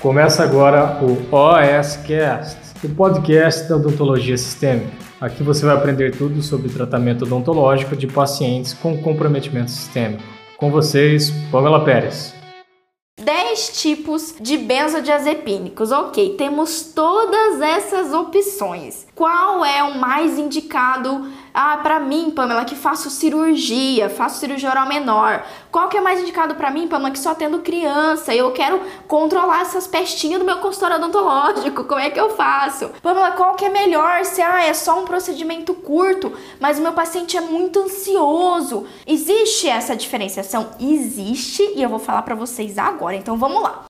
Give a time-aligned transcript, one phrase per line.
[0.00, 4.90] Começa agora o OSCast, o podcast da odontologia sistêmica.
[5.20, 10.22] Aqui você vai aprender tudo sobre tratamento odontológico de pacientes com comprometimento sistêmico.
[10.56, 12.34] Com vocês, Pamela Pérez.
[13.20, 15.92] 10 tipos de benzodiazepínicos.
[15.92, 19.06] Ok, temos todas essas opções.
[19.20, 24.88] Qual é o mais indicado ah, para mim, Pamela, que faço cirurgia, faço cirurgia oral
[24.88, 25.44] menor.
[25.70, 28.34] Qual que é mais indicado para mim, Pamela, que só tendo criança?
[28.34, 31.84] Eu quero controlar essas pestinhas do meu consultório odontológico.
[31.84, 32.92] Como é que eu faço?
[33.02, 34.24] Pamela, qual que é melhor?
[34.24, 38.86] Se ah, é só um procedimento curto, mas o meu paciente é muito ansioso.
[39.06, 40.70] Existe essa diferenciação?
[40.80, 43.16] Existe e eu vou falar para vocês agora.
[43.16, 43.89] Então vamos lá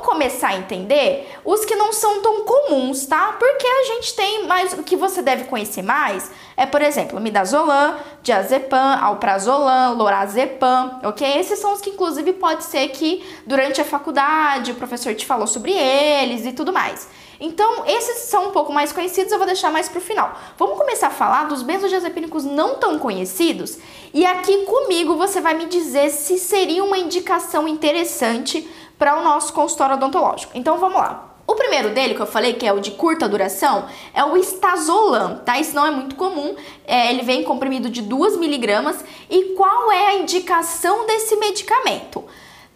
[0.00, 3.36] começar a entender os que não são tão comuns, tá?
[3.38, 7.96] Porque a gente tem mais, o que você deve conhecer mais é, por exemplo, midazolam,
[8.22, 11.38] diazepam, alprazolam, lorazepam, ok?
[11.38, 15.46] Esses são os que, inclusive, pode ser que durante a faculdade o professor te falou
[15.46, 17.08] sobre eles e tudo mais.
[17.40, 20.38] Então, esses são um pouco mais conhecidos, eu vou deixar mais pro final.
[20.56, 23.78] Vamos começar a falar dos benzodiazepínicos não tão conhecidos
[24.14, 28.68] e aqui comigo você vai me dizer se seria uma indicação interessante
[29.02, 30.52] para o nosso consultório odontológico.
[30.54, 31.34] Então vamos lá.
[31.44, 35.38] O primeiro dele, que eu falei, que é o de curta duração, é o Stazolam,
[35.44, 35.58] tá?
[35.58, 36.54] Isso não é muito comum,
[36.86, 39.04] é, ele vem comprimido de 2 miligramas.
[39.28, 42.22] E qual é a indicação desse medicamento?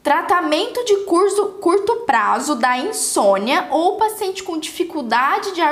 [0.02, 5.62] Tratamento de curso, curto prazo da insônia ou paciente com dificuldade de,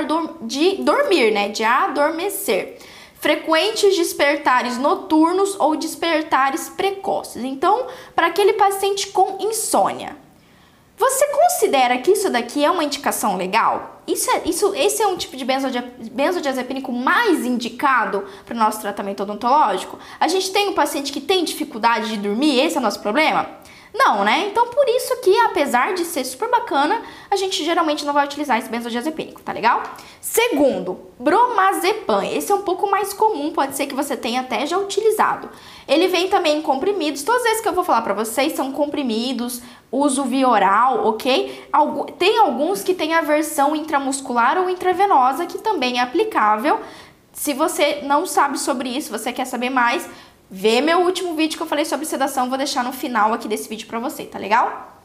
[0.43, 1.49] de dormir, né?
[1.49, 2.79] De adormecer
[3.19, 7.43] frequentes despertares noturnos ou despertares precoces.
[7.43, 10.23] Então, para aquele paciente com insônia,
[10.97, 14.01] você considera que isso daqui é uma indicação legal?
[14.07, 19.23] Isso é, isso, esse é um tipo de benzodiazepínico mais indicado para o nosso tratamento
[19.23, 19.99] odontológico?
[20.21, 23.49] A gente tem um paciente que tem dificuldade de dormir, esse é o nosso problema?
[23.97, 24.49] Não, né?
[24.49, 28.59] Então por isso que, apesar de ser super bacana, a gente geralmente não vai utilizar
[28.59, 29.85] esse benzodiazepínico, tá legal?
[30.21, 32.21] Segundo, bromazepam.
[32.25, 35.49] Esse é um pouco mais comum, pode ser que você tenha até já utilizado.
[35.87, 37.23] Ele vem também em comprimidos.
[37.23, 41.65] Todas as que eu vou falar para vocês são comprimidos, uso via oral, ok?
[42.19, 46.81] Tem alguns que tem a versão intramuscular ou intravenosa que também é aplicável.
[47.33, 50.09] Se você não sabe sobre isso, você quer saber mais,
[50.57, 53.69] Vê meu último vídeo que eu falei sobre sedação, vou deixar no final aqui desse
[53.69, 55.03] vídeo pra você, tá legal?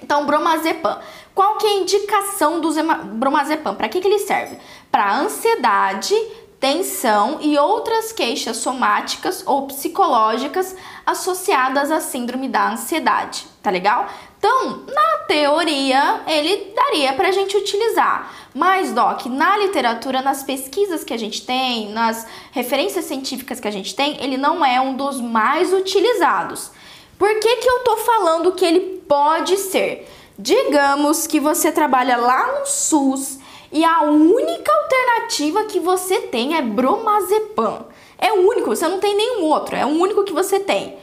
[0.00, 0.96] Então, bromazepam.
[1.34, 2.70] Qual que é a indicação do
[3.16, 3.74] bromazepam?
[3.74, 4.56] Para que, que ele serve?
[4.92, 6.14] Para ansiedade,
[6.60, 14.06] tensão e outras queixas somáticas ou psicológicas associadas à síndrome da ansiedade, tá legal?
[14.38, 18.30] Então, na teoria, ele daria para a gente utilizar.
[18.52, 23.70] Mas, Doc, na literatura, nas pesquisas que a gente tem, nas referências científicas que a
[23.70, 26.70] gente tem, ele não é um dos mais utilizados.
[27.16, 30.10] Por que, que eu tô falando que ele pode ser?
[30.36, 33.38] Digamos que você trabalha lá no SUS
[33.70, 37.86] e a única alternativa que você tem é bromazepam.
[38.18, 40.96] É o único, você não tem nenhum outro, é o único que você tem.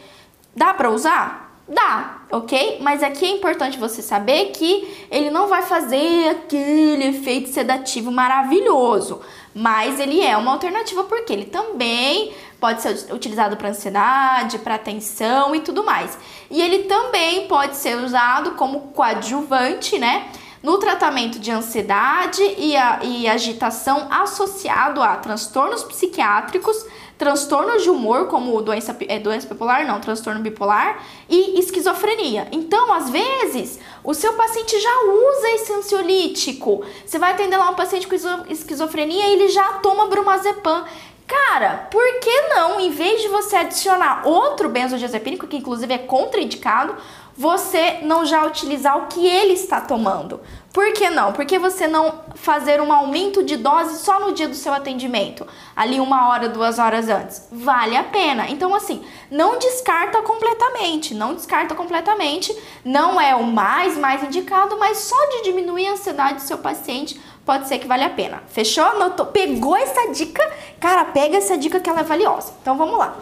[0.55, 1.63] Dá para usar?
[1.67, 2.79] Dá, ok?
[2.81, 9.21] Mas aqui é importante você saber que ele não vai fazer aquele efeito sedativo maravilhoso,
[9.53, 15.55] mas ele é uma alternativa porque ele também pode ser utilizado para ansiedade, para tensão
[15.55, 16.17] e tudo mais.
[16.51, 20.27] E ele também pode ser usado como coadjuvante, né?
[20.61, 26.85] no tratamento de ansiedade e, a, e agitação associado a transtornos psiquiátricos,
[27.19, 32.47] transtornos de humor, como doença, é, doença bipolar, não, transtorno bipolar, e esquizofrenia.
[32.49, 36.81] Então, às vezes, o seu paciente já usa esse ansiolítico.
[37.05, 38.15] Você vai atender lá um paciente com
[38.49, 40.85] esquizofrenia e ele já toma bromazepam.
[41.27, 46.95] Cara, por que não, em vez de você adicionar outro benzodiazepínico, que inclusive é contraindicado,
[47.39, 50.41] você não já utilizar o que ele está tomando.
[50.73, 51.31] Por que não?
[51.31, 55.47] Por que você não fazer um aumento de dose só no dia do seu atendimento?
[55.73, 57.47] Ali uma hora, duas horas antes.
[57.49, 58.49] Vale a pena.
[58.49, 61.13] Então, assim, não descarta completamente.
[61.13, 62.53] Não descarta completamente.
[62.83, 67.17] Não é o mais, mais indicado, mas só de diminuir a ansiedade do seu paciente
[67.45, 68.43] pode ser que vale a pena.
[68.49, 68.99] Fechou?
[68.99, 69.27] Notou?
[69.27, 70.45] Pegou essa dica?
[70.77, 72.51] Cara, pega essa dica que ela é valiosa.
[72.61, 73.15] Então, vamos lá.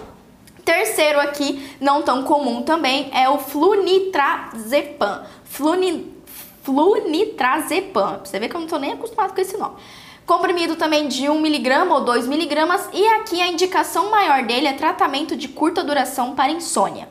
[0.67, 5.23] Terceiro aqui, não tão comum também, é o flunitrazepam.
[5.45, 6.13] Fluni,
[6.61, 8.19] flunitrazepam.
[8.21, 9.77] Você vê que eu não tô nem acostumado com esse nome.
[10.25, 15.47] Comprimido também de 1mg ou 2mg e aqui a indicação maior dele é tratamento de
[15.47, 17.07] curta duração para insônia.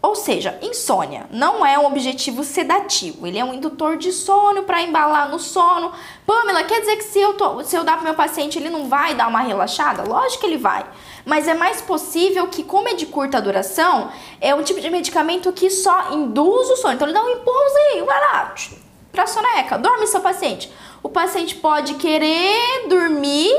[0.00, 4.80] Ou seja, insônia não é um objetivo sedativo, ele é um indutor de sono para
[4.80, 5.92] embalar no sono.
[6.26, 8.88] Pamela, quer dizer que se eu, tô, se eu dar para meu paciente ele não
[8.88, 10.04] vai dar uma relaxada?
[10.04, 10.86] Lógico que ele vai.
[11.24, 15.52] Mas é mais possível que, como é de curta duração, é um tipo de medicamento
[15.52, 16.94] que só induz o sono.
[16.94, 18.54] Então ele dá um impulsozinho, vai lá,
[19.12, 20.72] pra soneca, dorme seu paciente.
[21.02, 23.52] O paciente pode querer dormir,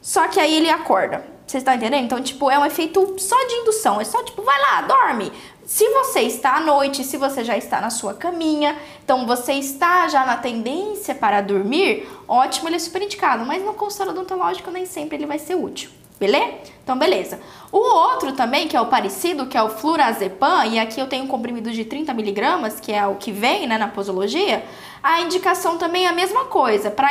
[0.00, 1.24] só que aí ele acorda.
[1.46, 2.04] Você está entendendo?
[2.04, 4.00] Então, tipo, é um efeito só de indução.
[4.00, 5.32] É só, tipo, vai lá, dorme.
[5.64, 10.08] Se você está à noite, se você já está na sua caminha, então você está
[10.08, 13.44] já na tendência para dormir, ótimo, ele é super indicado.
[13.44, 15.90] Mas no consultório odontológico nem sempre ele vai ser útil.
[16.18, 16.76] Beleza?
[16.82, 17.40] Então, beleza.
[17.70, 21.24] O outro também, que é o parecido, que é o flurazepam, e aqui eu tenho
[21.24, 24.64] um comprimido de 30 miligramas, que é o que vem né, na posologia,
[25.02, 27.10] a indicação também é a mesma coisa, para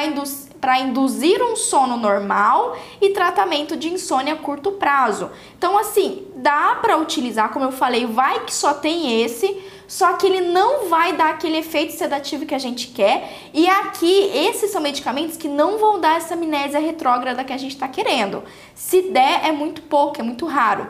[0.60, 5.30] para induzir um sono normal e tratamento de insônia a curto prazo.
[5.56, 10.26] Então, assim, dá para utilizar, como eu falei, vai que só tem esse, só que
[10.26, 13.50] ele não vai dar aquele efeito sedativo que a gente quer.
[13.54, 17.74] E aqui, esses são medicamentos que não vão dar essa amnésia retrógrada que a gente
[17.74, 18.44] está querendo.
[18.74, 20.90] Se der, é muito pouco, é muito raro.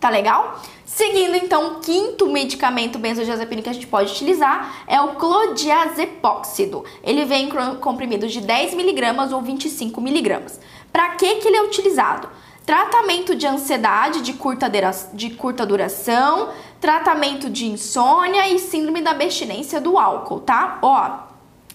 [0.00, 0.60] Tá legal?
[0.84, 6.84] Seguindo, então, o quinto medicamento benzodiazepínico que a gente pode utilizar é o clodiazepóxido.
[7.02, 10.58] Ele vem com comprimidos de 10mg ou 25mg.
[10.92, 12.28] Para que, que ele é utilizado?
[12.66, 14.68] Tratamento de ansiedade de curta,
[15.14, 16.48] de curta duração,
[16.80, 20.80] tratamento de insônia e síndrome da abstinência do álcool, tá?
[20.82, 21.18] Ó,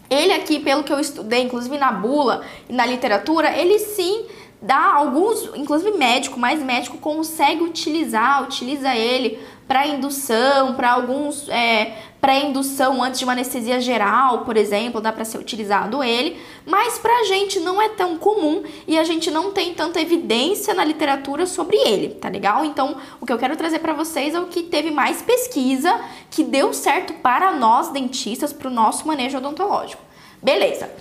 [0.09, 4.25] ele aqui, pelo que eu estudei, inclusive na bula e na literatura, ele sim
[4.61, 11.98] dá alguns, inclusive médico, mais médico consegue utilizar, utiliza ele para indução, para alguns é,
[12.19, 17.22] pré-indução antes de uma anestesia geral, por exemplo, dá para ser utilizado ele, mas para
[17.22, 21.46] a gente não é tão comum e a gente não tem tanta evidência na literatura
[21.46, 22.63] sobre ele, tá legal?
[22.63, 26.00] Então, o que eu quero trazer para vocês é o que teve mais pesquisa
[26.30, 30.02] que deu certo para nós dentistas, para o nosso manejo odontológico.
[30.42, 30.92] Beleza.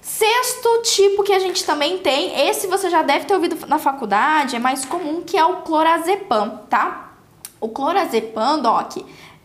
[0.00, 4.56] Sexto tipo que a gente também tem, esse você já deve ter ouvido na faculdade,
[4.56, 7.07] é mais comum, que é o clorazepam, tá?
[7.60, 8.96] O clorazepam, Doc,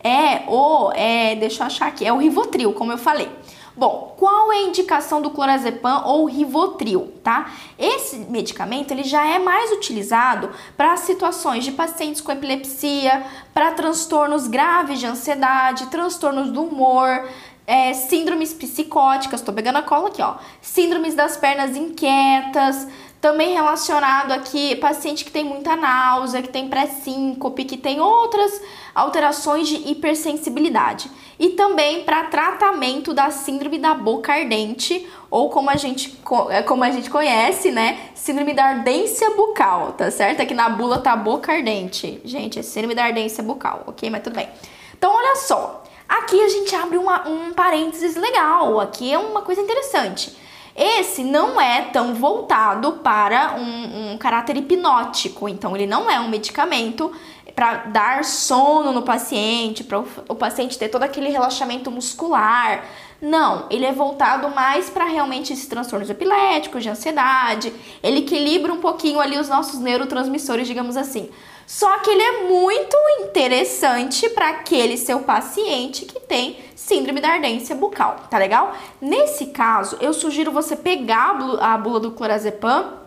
[0.02, 3.30] é o, é, deixa eu achar aqui, é o Rivotril, como eu falei.
[3.76, 7.50] Bom, qual é a indicação do clorazepam ou Rivotril, tá?
[7.76, 14.46] Esse medicamento ele já é mais utilizado para situações de pacientes com epilepsia, para transtornos
[14.46, 17.28] graves de ansiedade, transtornos do humor,
[17.66, 20.36] é, síndromes psicóticas, tô pegando a cola aqui, ó.
[20.60, 22.86] Síndromes das pernas inquietas,
[23.24, 28.60] também relacionado aqui, paciente que tem muita náusea, que tem pré-síncope, que tem outras
[28.94, 31.10] alterações de hipersensibilidade.
[31.38, 36.84] E também para tratamento da síndrome da boca ardente, ou como a gente, é, como
[36.84, 38.10] a gente conhece, né?
[38.14, 40.42] Síndrome da ardência bucal, tá certo?
[40.42, 42.20] Aqui na bula tá boca ardente.
[42.26, 44.10] Gente, é síndrome da ardência bucal, ok?
[44.10, 44.50] Mas tudo bem.
[44.92, 45.82] Então, olha só.
[46.06, 50.43] Aqui a gente abre uma, um parênteses legal, aqui é uma coisa interessante.
[50.76, 56.28] Esse não é tão voltado para um, um caráter hipnótico, então ele não é um
[56.28, 57.12] medicamento
[57.54, 62.84] para dar sono no paciente, para o, paciente ter todo aquele relaxamento muscular.
[63.22, 67.72] Não, ele é voltado mais para realmente esses transtornos epiléticos, de ansiedade.
[68.02, 71.30] Ele equilibra um pouquinho ali os nossos neurotransmissores, digamos assim.
[71.66, 77.74] Só que ele é muito interessante para aquele seu paciente que tem síndrome da ardência
[77.74, 78.74] bucal, tá legal?
[79.00, 83.03] Nesse caso, eu sugiro você pegar a bula do clorazepam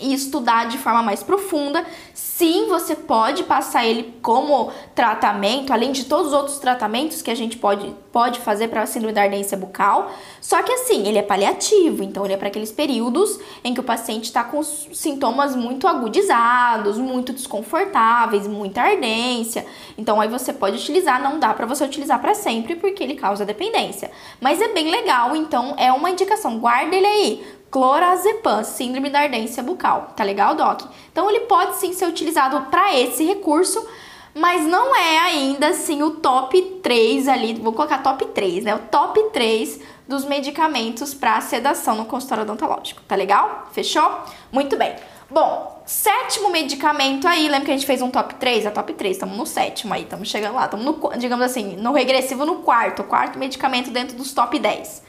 [0.00, 1.84] e estudar de forma mais profunda.
[2.14, 7.34] Sim, você pode passar ele como tratamento, além de todos os outros tratamentos que a
[7.34, 10.10] gente pode, pode fazer para a síndrome da ardência bucal.
[10.40, 13.84] Só que assim, ele é paliativo, então ele é para aqueles períodos em que o
[13.84, 19.66] paciente está com sintomas muito agudizados, muito desconfortáveis, muita ardência.
[19.98, 23.44] Então aí você pode utilizar, não dá para você utilizar para sempre porque ele causa
[23.44, 24.10] dependência.
[24.40, 29.62] Mas é bem legal, então é uma indicação, guarda ele aí clorazepam, síndrome da ardência
[29.62, 30.12] bucal.
[30.16, 30.82] Tá legal, Doc?
[31.12, 33.86] Então ele pode sim ser utilizado para esse recurso,
[34.34, 38.74] mas não é ainda assim o top 3 ali, vou colocar top 3, né?
[38.74, 43.00] O top 3 dos medicamentos para sedação no consultório odontológico.
[43.02, 43.68] Tá legal?
[43.72, 44.20] Fechou?
[44.50, 44.96] Muito bem.
[45.30, 48.66] Bom, sétimo medicamento aí, lembra que a gente fez um top 3?
[48.66, 51.92] É top 3, estamos no sétimo aí, estamos chegando lá, estamos no, digamos assim, no
[51.92, 55.04] regressivo no quarto, quarto medicamento dentro dos top 10.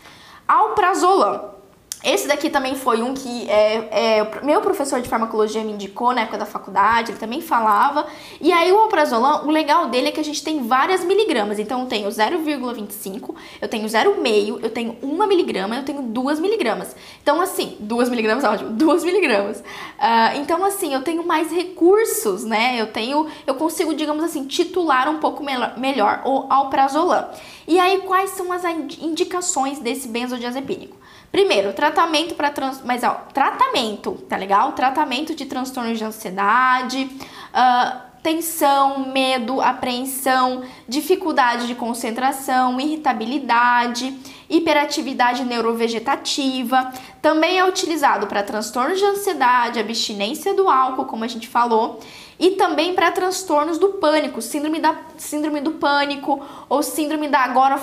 [0.47, 1.60] Alprazolam.
[2.03, 6.21] Esse daqui também foi um que é, é, meu professor de farmacologia me indicou na
[6.21, 8.07] época da faculdade, ele também falava.
[8.39, 11.59] E aí o alprazolam, o legal dele é que a gente tem várias miligramas.
[11.59, 16.95] Então eu tenho 0,25, eu tenho 0,5, eu tenho 1 miligrama, eu tenho 2 miligramas.
[17.21, 19.59] Então assim, 2 miligramas, ótimo, 2 miligramas.
[19.59, 22.81] Uh, então assim, eu tenho mais recursos, né?
[22.81, 27.29] Eu tenho, eu consigo, digamos assim, titular um pouco melhor, melhor o alprazolam.
[27.67, 31.00] E aí quais são as indicações desse benzodiazepínico?
[31.31, 32.81] Primeiro, tratamento para trans...
[32.83, 34.73] mas ó, tratamento, tá legal?
[34.73, 37.09] Tratamento de transtornos de ansiedade,
[37.53, 44.15] uh, tensão, medo, apreensão, dificuldade de concentração, irritabilidade,
[44.49, 46.91] hiperatividade neurovegetativa.
[47.21, 51.99] Também é utilizado para transtornos de ansiedade, abstinência do álcool, como a gente falou,
[52.37, 57.79] e também para transtornos do pânico, síndrome, da, síndrome do pânico ou síndrome da agora,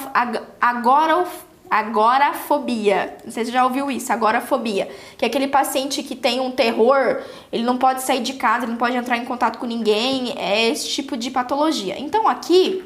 [0.61, 1.25] agora
[1.71, 3.17] agorafobia.
[3.25, 4.89] Não sei se você já ouviu isso, agorafobia.
[5.17, 7.23] Que é aquele paciente que tem um terror,
[7.53, 10.69] ele não pode sair de casa, ele não pode entrar em contato com ninguém, é
[10.69, 11.99] esse tipo de patologia.
[11.99, 12.85] Então aqui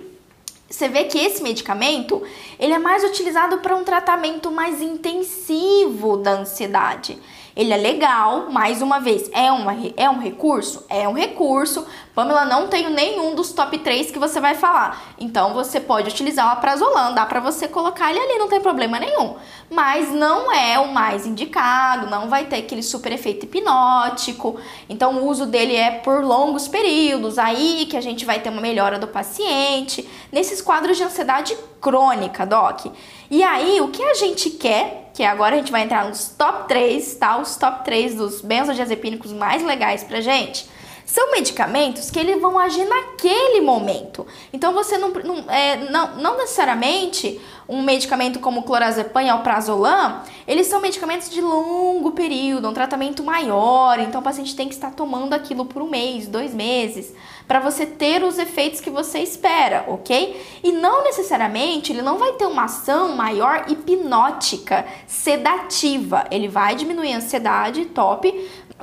[0.73, 2.23] você vê que esse medicamento,
[2.59, 7.19] ele é mais utilizado para um tratamento mais intensivo da ansiedade.
[7.55, 10.87] Ele é legal, mais uma vez, é, uma, é um recurso?
[10.89, 11.87] É um recurso.
[12.15, 15.15] Pamela, não tenho nenhum dos top 3 que você vai falar.
[15.19, 18.99] Então você pode utilizar o aprazolam, dá para você colocar ele ali, não tem problema
[18.99, 19.37] nenhum.
[19.71, 24.59] Mas não é o mais indicado, não vai ter aquele super efeito hipnótico.
[24.89, 28.63] Então o uso dele é por longos períodos, aí que a gente vai ter uma
[28.63, 32.87] melhora do paciente, nesses quadros de ansiedade crônica, doc.
[33.31, 36.69] E aí, o que a gente quer que agora a gente vai entrar nos top
[36.69, 37.39] 3, tá?
[37.39, 40.67] Os top 3 dos benzodiazepínicos mais legais pra gente.
[41.05, 44.27] São medicamentos que eles vão agir naquele momento.
[44.53, 50.67] Então você não, não, é, não, não necessariamente um medicamento como clorazepam e alprazolam, eles
[50.67, 53.99] são medicamentos de longo período, um tratamento maior.
[53.99, 57.13] Então o paciente tem que estar tomando aquilo por um mês, dois meses
[57.47, 60.43] para você ter os efeitos que você espera, ok?
[60.63, 66.27] E não necessariamente ele não vai ter uma ação maior hipnótica, sedativa.
[66.31, 68.33] Ele vai diminuir a ansiedade, top.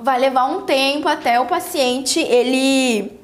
[0.01, 3.19] Vai levar um tempo até o paciente ele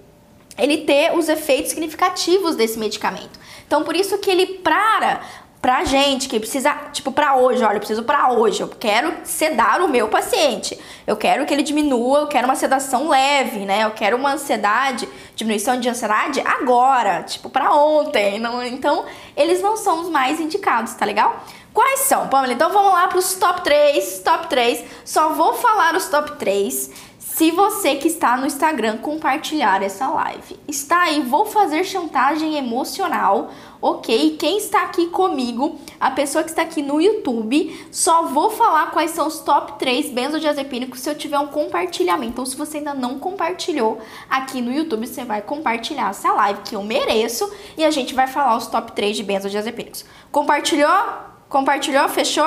[0.58, 3.40] ele ter os efeitos significativos desse medicamento.
[3.68, 5.22] Então, por isso que ele para
[5.66, 9.82] pra gente que precisa, tipo, pra hoje, olha, eu preciso pra hoje, eu quero sedar
[9.82, 10.80] o meu paciente.
[11.08, 13.84] Eu quero que ele diminua, eu quero uma sedação leve, né?
[13.84, 18.40] Eu quero uma ansiedade, diminuição de ansiedade agora, tipo, pra ontem.
[18.40, 19.06] Não, então,
[19.36, 21.44] eles não são os mais indicados, tá legal?
[21.76, 22.54] Quais são, Pamela?
[22.54, 24.82] Então vamos lá para os top 3, top 3.
[25.04, 26.90] Só vou falar os top 3
[27.20, 30.58] se você que está no Instagram compartilhar essa live.
[30.70, 33.52] Está aí, vou fazer chantagem emocional,
[33.82, 34.38] ok?
[34.40, 39.12] Quem está aqui comigo, a pessoa que está aqui no YouTube, só vou falar quais
[39.12, 42.32] são os top 3 benzodiazepínicos se eu tiver um compartilhamento.
[42.32, 46.74] Então, se você ainda não compartilhou aqui no YouTube, você vai compartilhar essa live que
[46.78, 50.06] eu mereço e a gente vai falar os top 3 de benzodiazepínicos.
[50.32, 51.35] Compartilhou?
[51.50, 52.08] Compartilhou?
[52.10, 52.46] Fechou?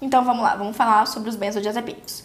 [0.00, 2.24] Então vamos lá, vamos falar sobre os benzodiazepínicos.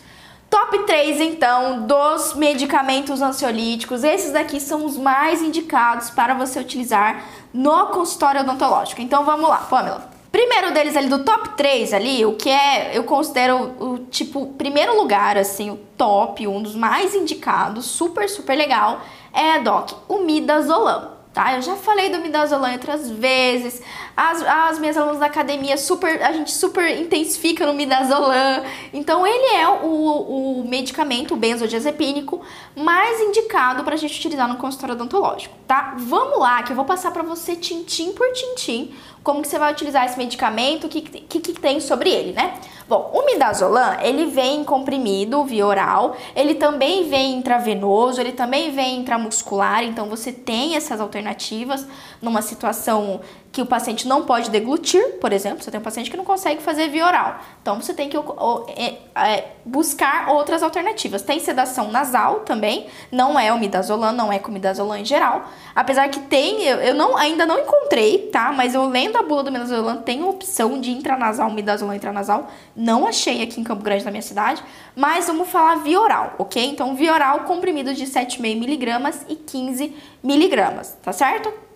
[0.49, 4.03] Top 3, então, dos medicamentos ansiolíticos.
[4.03, 7.23] Esses daqui são os mais indicados para você utilizar
[7.53, 9.01] no consultório odontológico.
[9.01, 10.09] Então, vamos lá, Pamela.
[10.29, 14.97] Primeiro deles ali, do top 3 ali, o que é, eu considero o, tipo, primeiro
[14.97, 18.99] lugar, assim, o top, um dos mais indicados, super, super legal,
[19.33, 21.55] é, Doc, o Midazolam tá?
[21.55, 23.81] Eu já falei do midazolam outras vezes.
[24.15, 28.63] As, as minhas alunas da academia super, a gente super intensifica no midazolam.
[28.93, 32.41] Então ele é o, o medicamento o benzodiazepínico
[32.75, 35.95] mais indicado para a gente utilizar no consultório odontológico, tá?
[35.97, 39.71] Vamos lá, que eu vou passar para você tintim por tintim como que você vai
[39.71, 42.55] utilizar esse medicamento, o que, que, que tem sobre ele, né?
[42.87, 48.97] Bom, o midazolam, ele vem comprimido via oral, ele também vem intravenoso, ele também vem
[48.97, 51.87] intramuscular, então você tem essas alternativas
[52.21, 56.15] numa situação que o paciente não pode deglutir, por exemplo, você tem um paciente que
[56.15, 57.39] não consegue fazer via oral.
[57.61, 61.21] Então você tem que é, é, buscar outras alternativas.
[61.21, 65.49] Tem sedação nasal também, não é o midazolam, não é com midazolam em geral.
[65.75, 68.53] Apesar que tem, eu, não, ainda não encontrei, tá?
[68.53, 72.49] Mas eu lendo a bula do midazolam, tem opção de intranasal, midazolam intranasal.
[72.73, 74.63] Não achei aqui em Campo Grande, na minha cidade.
[74.95, 76.63] Mas vamos falar via oral, ok?
[76.65, 79.93] Então, via oral, comprimido de 7,5 miligramas e 15
[80.23, 81.70] miligramas, tá certo?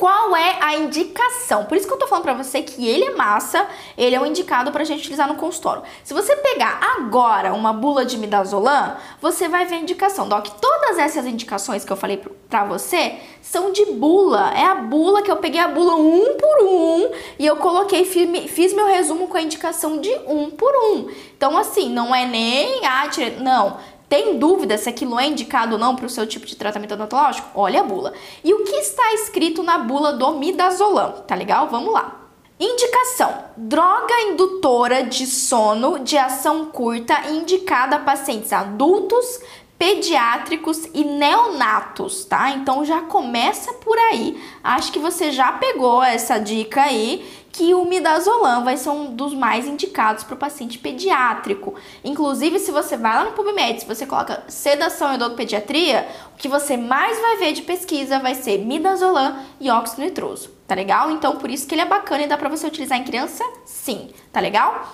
[0.00, 1.66] Qual é a indicação?
[1.66, 3.66] Por isso que eu tô falando pra você que ele é massa,
[3.98, 5.82] ele é o indicado pra gente utilizar no consultório.
[6.02, 10.26] Se você pegar agora uma bula de midazolam, você vai ver a indicação.
[10.26, 12.16] Doc, todas essas indicações que eu falei
[12.48, 14.54] pra você são de bula.
[14.54, 18.72] É a bula que eu peguei a bula um por um e eu coloquei, fiz
[18.72, 21.10] meu resumo com a indicação de um por um.
[21.36, 23.06] Então, assim, não é nem, ah,
[23.42, 23.76] não
[24.10, 27.48] tem dúvida se aquilo é indicado ou não para o seu tipo de tratamento odontológico?
[27.54, 28.12] Olha a bula.
[28.42, 31.22] E o que está escrito na bula do midazolam?
[31.28, 31.68] Tá legal?
[31.68, 32.20] Vamos lá.
[32.58, 39.40] Indicação: droga indutora de sono de ação curta indicada a pacientes adultos,
[39.78, 42.50] pediátricos e neonatos, tá?
[42.50, 44.42] Então já começa por aí.
[44.62, 49.34] Acho que você já pegou essa dica aí que o midazolam vai ser um dos
[49.34, 51.74] mais indicados para o paciente pediátrico.
[52.04, 56.48] Inclusive, se você vai lá no PubMed, se você coloca sedação e odontopediatria, o que
[56.48, 61.10] você mais vai ver de pesquisa vai ser midazolam e óxido nitroso, tá legal?
[61.10, 63.44] Então, por isso que ele é bacana e dá para você utilizar em criança?
[63.64, 64.92] Sim, tá legal?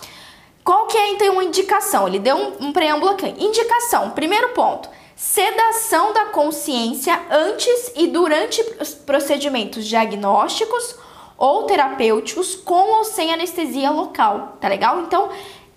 [0.64, 2.08] Qual que é, então, uma indicação?
[2.08, 3.26] Ele deu um, um preâmbulo aqui.
[3.38, 10.96] Indicação, primeiro ponto, sedação da consciência antes e durante os procedimentos diagnósticos
[11.38, 15.00] ou terapêuticos com ou sem anestesia local, tá legal?
[15.00, 15.28] Então,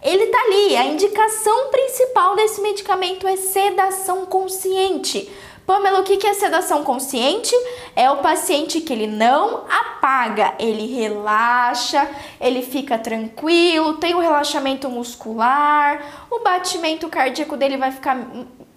[0.01, 5.29] ele tá ali, a indicação principal desse medicamento é sedação consciente.
[5.65, 7.53] Pamela, o que é sedação consciente?
[7.95, 12.09] É o paciente que ele não apaga, ele relaxa,
[12.41, 18.17] ele fica tranquilo, tem o um relaxamento muscular, o batimento cardíaco dele vai ficar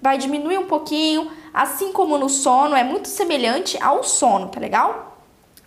[0.02, 5.11] vai diminuir um pouquinho, assim como no sono, é muito semelhante ao sono, tá legal?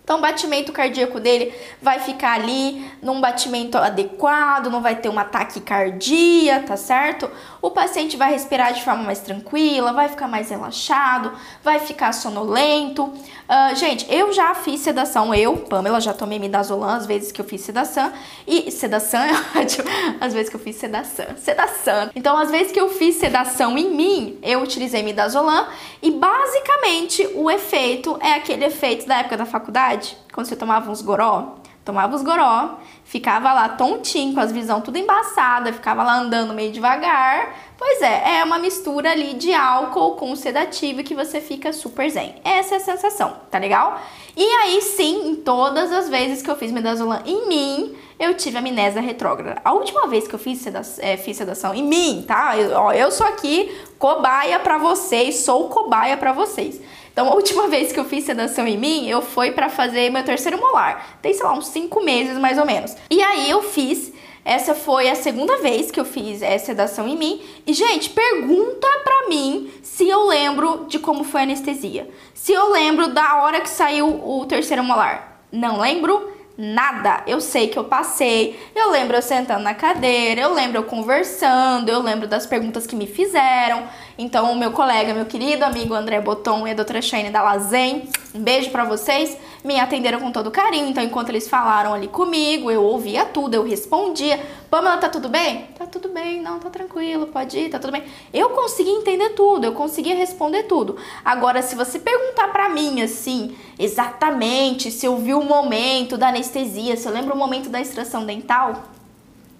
[0.06, 5.24] Então, o batimento cardíaco dele vai ficar ali num batimento adequado, não vai ter uma
[5.24, 7.28] taquicardia, tá certo?
[7.66, 11.32] O paciente vai respirar de forma mais tranquila, vai ficar mais relaxado,
[11.64, 13.02] vai ficar sonolento.
[13.06, 17.44] Uh, gente, eu já fiz sedação, eu, Pamela, já tomei midazolam às vezes que eu
[17.44, 18.12] fiz sedação.
[18.46, 19.88] E sedação é ótimo,
[20.20, 21.26] às vezes que eu fiz sedação.
[21.38, 22.08] Sedação.
[22.14, 25.66] Então, às vezes que eu fiz sedação em mim, eu utilizei midazolam
[26.00, 31.00] e basicamente o efeito é aquele efeito da época da faculdade quando você tomava uns
[31.00, 31.56] goró,
[31.86, 36.72] tomava os goró, ficava lá tontinho, com as visão tudo embaçada, ficava lá andando meio
[36.72, 37.54] devagar.
[37.78, 42.34] Pois é, é uma mistura ali de álcool com sedativo que você fica super zen.
[42.44, 44.00] Essa é a sensação, tá legal?
[44.36, 48.58] E aí sim, em todas as vezes que eu fiz midazolam em mim, eu tive
[48.58, 49.60] amnésia retrógrada.
[49.64, 52.58] A última vez que eu fiz, sedação, é, fiz sedação em mim, tá?
[52.58, 56.80] Eu, ó, eu sou aqui cobaia para vocês, sou cobaia para vocês.
[57.16, 60.22] Então, a última vez que eu fiz sedação em mim, eu fui para fazer meu
[60.22, 61.16] terceiro molar.
[61.22, 62.94] Tem, sei lá, uns cinco meses mais ou menos.
[63.08, 64.12] E aí eu fiz
[64.44, 67.40] essa foi a segunda vez que eu fiz essa sedação em mim.
[67.66, 72.08] E, gente, pergunta pra mim se eu lembro de como foi a anestesia.
[72.34, 75.40] Se eu lembro da hora que saiu o terceiro molar.
[75.50, 77.22] Não lembro nada.
[77.26, 81.88] Eu sei que eu passei, eu lembro eu sentando na cadeira, eu lembro eu conversando,
[81.88, 83.84] eu lembro das perguntas que me fizeram.
[84.18, 88.08] Então, o meu colega, meu querido amigo André Boton e a doutora Shane da Lazen,
[88.34, 90.88] um beijo para vocês, me atenderam com todo carinho.
[90.88, 94.40] Então, enquanto eles falaram ali comigo, eu ouvia tudo, eu respondia.
[94.70, 95.66] Pamela, tá tudo bem?
[95.76, 98.04] Tá tudo bem, não, tá tranquilo, pode ir, tá tudo bem.
[98.32, 100.96] Eu consegui entender tudo, eu conseguia responder tudo.
[101.24, 106.96] Agora, se você perguntar para mim, assim, exatamente, se eu vi o momento da anestesia,
[106.96, 108.84] se eu lembro o momento da extração dental,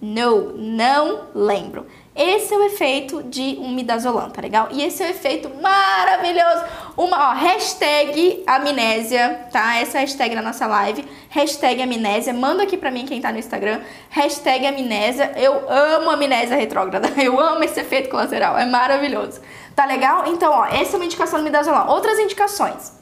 [0.01, 1.85] não, não lembro.
[2.17, 4.69] Esse é o efeito de um midazolam, tá legal?
[4.71, 6.65] E esse é o efeito maravilhoso.
[6.97, 9.77] Uma, ó, hashtag amnésia, tá?
[9.77, 11.05] Essa é hashtag na nossa live.
[11.29, 12.33] Hashtag amnésia.
[12.33, 13.81] Manda aqui pra mim quem tá no Instagram.
[14.09, 15.31] Hashtag amnésia.
[15.35, 17.11] Eu amo amnésia retrógrada.
[17.21, 18.57] Eu amo esse efeito colateral.
[18.57, 19.39] É maravilhoso.
[19.75, 20.23] Tá legal?
[20.25, 21.87] Então, ó, essa é uma indicação do midazolam.
[21.87, 22.97] Outras indicações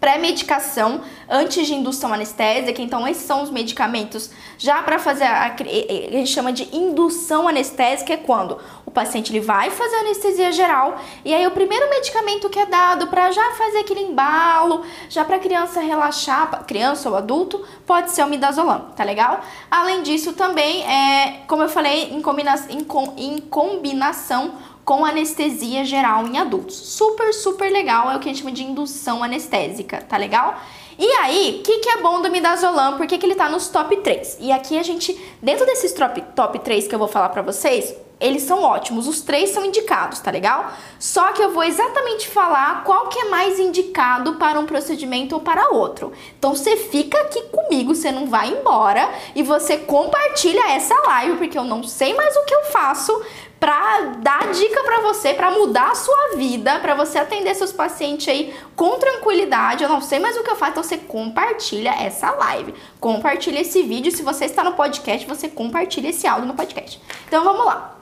[0.00, 2.80] pré-medicação antes de indução anestésica.
[2.80, 8.12] Então, esses são os medicamentos já para fazer a, a, gente chama de indução anestésica
[8.12, 12.58] é quando o paciente ele vai fazer anestesia geral e aí o primeiro medicamento que
[12.58, 18.10] é dado para já fazer aquele embalo, já para criança relaxar, criança ou adulto, pode
[18.10, 19.40] ser o midazolam, tá legal?
[19.70, 24.54] Além disso, também é, como eu falei, em, combina em, em combinação
[24.88, 26.74] com anestesia geral em adultos.
[26.74, 30.58] Super, super legal, é o que a gente chama de indução anestésica, tá legal?
[30.98, 32.96] E aí, o que, que é bom do midazolam?
[32.96, 34.38] Por que, que ele tá nos top 3?
[34.40, 37.94] E aqui a gente, dentro desses top, top 3 que eu vou falar pra vocês,
[38.20, 40.72] eles são ótimos, os três são indicados, tá legal?
[40.98, 45.40] Só que eu vou exatamente falar qual que é mais indicado para um procedimento ou
[45.40, 46.12] para outro.
[46.36, 51.58] Então você fica aqui comigo, você não vai embora e você compartilha essa live, porque
[51.58, 53.22] eu não sei mais o que eu faço
[53.58, 58.28] para dar dica para você, para mudar a sua vida, para você atender seus pacientes
[58.28, 59.82] aí com tranquilidade.
[59.82, 63.82] Eu não sei mais o que eu faço, então você compartilha essa live, compartilha esse
[63.82, 64.12] vídeo.
[64.12, 67.00] Se você está no podcast, você compartilha esse áudio no podcast.
[67.26, 67.96] Então vamos lá.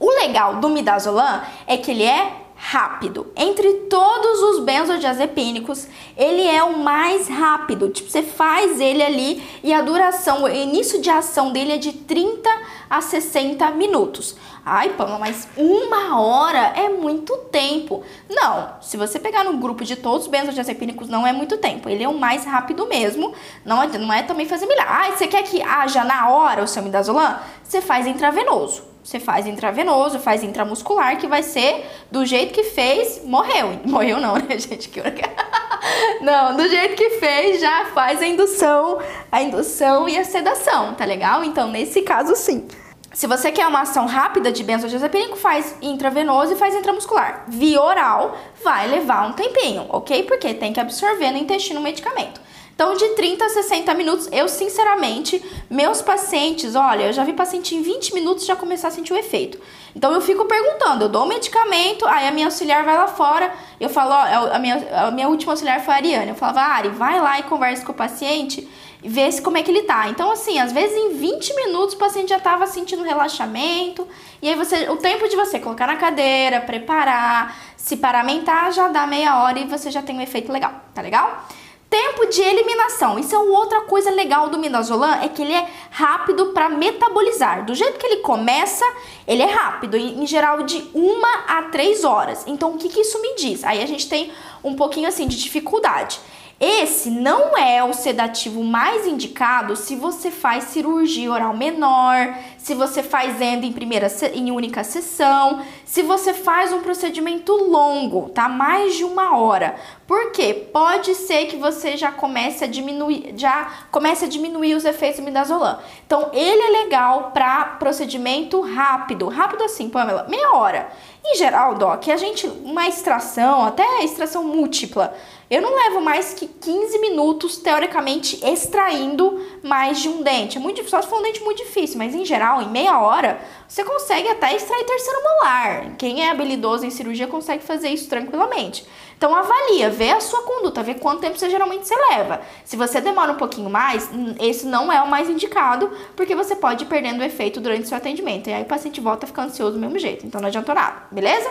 [0.00, 3.30] O legal do midazolam é que ele é rápido.
[3.36, 7.90] Entre todos os benzodiazepínicos, ele é o mais rápido.
[7.90, 11.92] Tipo, você faz ele ali e a duração, o início de ação dele é de
[11.92, 12.48] 30
[12.88, 14.34] a 60 minutos.
[14.64, 18.02] Ai, Pamela, mas uma hora é muito tempo.
[18.30, 21.90] Não, se você pegar no grupo de todos os benzodiazepínicos, não é muito tempo.
[21.90, 23.34] Ele é o mais rápido mesmo.
[23.62, 24.86] Não é, não é também fazer milhar.
[24.88, 27.38] Ai, você quer que haja na hora o seu midazolam?
[27.62, 28.93] Você faz intravenoso.
[29.04, 33.78] Você faz intravenoso, faz intramuscular, que vai ser do jeito que fez, morreu.
[33.84, 34.88] Morreu não, né, gente?
[34.88, 35.02] Que
[36.22, 38.98] Não, do jeito que fez, já faz a indução,
[39.30, 41.44] a indução e a sedação, tá legal?
[41.44, 42.66] Então, nesse caso, sim.
[43.12, 47.44] Se você quer uma ação rápida de benzodiazepínico, faz intravenoso e faz intramuscular.
[47.46, 50.22] Via oral vai levar um tempinho, ok?
[50.22, 52.40] Porque tem que absorver no intestino o medicamento.
[52.74, 57.74] Então, de 30 a 60 minutos, eu sinceramente, meus pacientes, olha, eu já vi paciente
[57.74, 59.60] em 20 minutos já começar a sentir o efeito.
[59.94, 63.52] Então, eu fico perguntando, eu dou o medicamento, aí a minha auxiliar vai lá fora,
[63.78, 66.88] eu falo, ó, a minha, a minha última auxiliar foi a Ariane, eu falava, Ari,
[66.88, 68.68] vai lá e conversa com o paciente
[69.04, 70.08] e vê se como é que ele tá.
[70.08, 74.08] Então, assim, às vezes em 20 minutos o paciente já tava sentindo relaxamento,
[74.42, 79.06] e aí você, o tempo de você colocar na cadeira, preparar, se paramentar, já dá
[79.06, 81.46] meia hora e você já tem um efeito legal, tá legal?
[81.88, 83.18] Tempo de eliminação.
[83.18, 87.64] Isso é outra coisa legal do midazolam, é que ele é rápido para metabolizar.
[87.64, 88.84] Do jeito que ele começa,
[89.26, 92.44] ele é rápido, em geral de uma a três horas.
[92.46, 93.62] Então, o que, que isso me diz?
[93.62, 96.18] Aí a gente tem um pouquinho assim de dificuldade.
[96.60, 103.02] Esse não é o sedativo mais indicado se você faz cirurgia oral menor, se você
[103.02, 108.48] faz endo em primeira em única sessão, se você faz um procedimento longo, tá?
[108.48, 109.74] Mais de uma hora.
[110.06, 110.54] Por quê?
[110.72, 115.24] Pode ser que você já comece a diminuir, já comece a diminuir os efeitos do
[115.24, 115.78] midazolam.
[116.06, 120.88] Então, ele é legal para procedimento rápido, rápido assim, Pamela, meia hora.
[121.26, 125.14] Em geral, doc, a gente uma extração, até extração múltipla,
[125.50, 130.56] eu não levo mais que 15 minutos, teoricamente, extraindo mais de um dente.
[130.56, 132.98] É muito difícil, só se for um dente muito difícil, mas em geral, em meia
[132.98, 135.96] hora, você consegue até extrair terceiro molar.
[135.96, 138.86] Quem é habilidoso em cirurgia consegue fazer isso tranquilamente.
[139.16, 142.40] Então avalia, vê a sua conduta, vê quanto tempo você geralmente você leva.
[142.64, 146.84] Se você demora um pouquinho mais, esse não é o mais indicado, porque você pode
[146.84, 148.48] ir perdendo o efeito durante o seu atendimento.
[148.48, 150.26] E aí o paciente volta a ficar ansioso do mesmo jeito.
[150.26, 151.50] Então não adianta nada, beleza?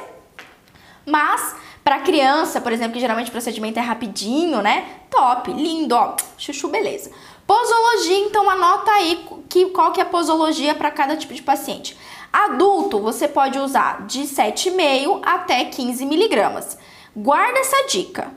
[1.06, 4.86] Mas para criança, por exemplo, que geralmente o procedimento é rapidinho, né?
[5.10, 7.12] Top, lindo, ó, chuchu, beleza.
[7.46, 11.98] Posologia, então anota aí que, qual que é a posologia para cada tipo de paciente.
[12.32, 16.78] Adulto, você pode usar de 7,5 até 15 miligramas.
[17.16, 18.32] Guarda essa dica.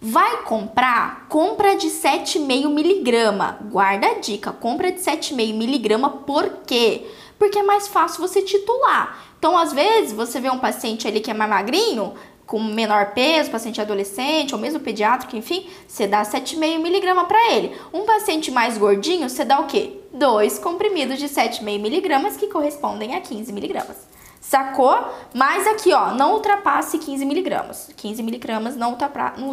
[0.00, 1.26] Vai comprar?
[1.28, 3.58] Compra de 7,5 miligrama.
[3.70, 7.06] Guarda a dica, compra de 7,5 miligrama, por quê?
[7.38, 9.18] Porque é mais fácil você titular.
[9.38, 12.14] Então, às vezes, você vê um paciente ali que é mais magrinho,
[12.46, 17.76] com menor peso, paciente adolescente ou mesmo pediátrico, enfim, você dá 7,5 miligrama para ele.
[17.92, 20.00] Um paciente mais gordinho, você dá o quê?
[20.12, 23.96] Dois comprimidos de 7,5 miligramas que correspondem a 15 miligramas.
[24.40, 24.94] Sacou?
[25.32, 27.88] Mas aqui, ó, não ultrapasse 15 miligramas.
[27.96, 28.98] 15 miligramas não,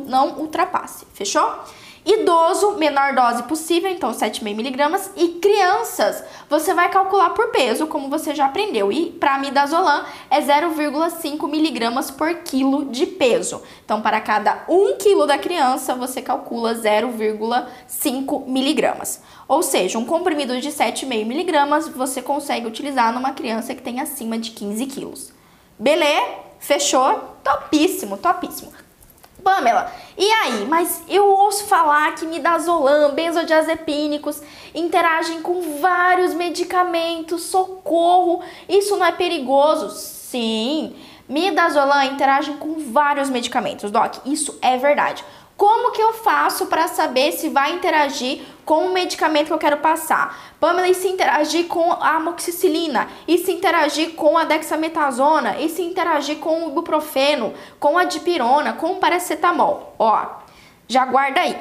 [0.05, 1.05] não ultrapasse.
[1.13, 1.47] Fechou?
[2.05, 5.11] Idoso, menor dose possível, então 7,5 miligramas.
[5.15, 8.91] E crianças, você vai calcular por peso, como você já aprendeu.
[8.91, 13.61] E para midazolam é 0,5 miligramas por quilo de peso.
[13.83, 19.21] Então, para cada 1 quilo da criança, você calcula 0,5 miligramas.
[19.47, 24.37] Ou seja, um comprimido de 7,5 miligramas você consegue utilizar numa criança que tem acima
[24.37, 25.33] de 15 quilos.
[25.77, 26.49] Beleza?
[26.59, 27.37] Fechou?
[27.43, 28.71] Topíssimo, topíssimo.
[29.43, 30.65] Pamela, e aí?
[30.67, 34.41] Mas eu ouço falar que midazolam, benzodiazepínicos
[34.73, 39.89] interagem com vários medicamentos, socorro, isso não é perigoso?
[39.89, 40.95] Sim,
[41.27, 45.23] midazolam interage com vários medicamentos, Doc, isso é verdade.
[45.59, 49.75] Como que eu faço para saber se vai interagir com o medicamento que eu quero
[49.79, 50.53] passar?
[50.57, 53.09] Pamela, e se interagir com a amoxicilina?
[53.27, 55.59] E se interagir com a dexametasona?
[55.59, 57.53] E se interagir com o ibuprofeno?
[57.77, 58.71] Com a dipirona?
[58.71, 59.95] Com o paracetamol?
[59.99, 60.27] Ó,
[60.87, 61.57] já guarda aí.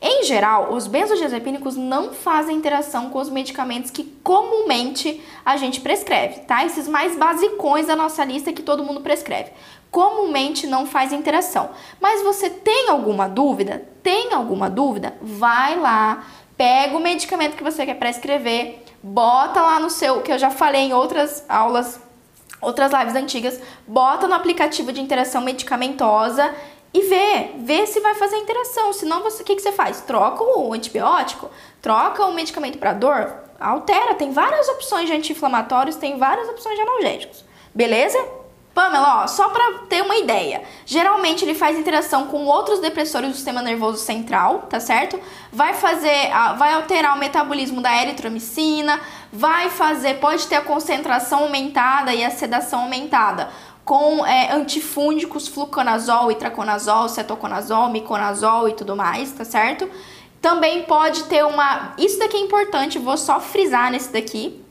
[0.00, 6.42] Em geral, os benzodiazepínicos não fazem interação com os medicamentos que comumente a gente prescreve,
[6.42, 6.64] tá?
[6.64, 9.50] Esses mais basicões da nossa lista que todo mundo prescreve
[9.90, 11.70] comumente não faz interação.
[12.00, 13.86] Mas você tem alguma dúvida?
[14.02, 15.14] Tem alguma dúvida?
[15.20, 16.24] Vai lá,
[16.56, 20.82] pega o medicamento que você quer prescrever, bota lá no seu, que eu já falei
[20.82, 22.00] em outras aulas
[22.60, 26.54] outras lives antigas, bota no aplicativo de interação medicamentosa
[26.92, 28.92] e vê, vê se vai fazer interação.
[28.92, 30.02] Senão, o que, que você faz?
[30.02, 31.50] Troca o antibiótico,
[31.80, 34.14] troca o medicamento para dor, altera.
[34.14, 37.44] Tem várias opções de anti-inflamatórios, tem várias opções de analgésicos.
[37.74, 38.18] Beleza?
[38.74, 43.34] Pamela, ó, só para ter uma ideia, geralmente ele faz interação com outros depressores do
[43.34, 45.18] sistema nervoso central, tá certo?
[45.52, 49.00] Vai fazer, vai alterar o metabolismo da eritromicina,
[49.32, 53.50] vai fazer, pode ter a concentração aumentada e a sedação aumentada
[53.84, 59.90] com é, antifúngicos, fluconazol, itraconazol, cetoconazol, miconazol e tudo mais, tá certo?
[60.40, 64.62] Também pode ter uma, isso daqui é importante, vou só frisar nesse daqui,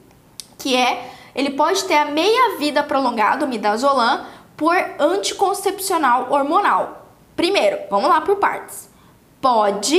[0.58, 4.26] que é ele pode ter a meia-vida prolongada, o midazolam,
[4.58, 7.08] por anticoncepcional hormonal.
[7.34, 8.90] Primeiro, vamos lá por partes.
[9.40, 9.98] Pode,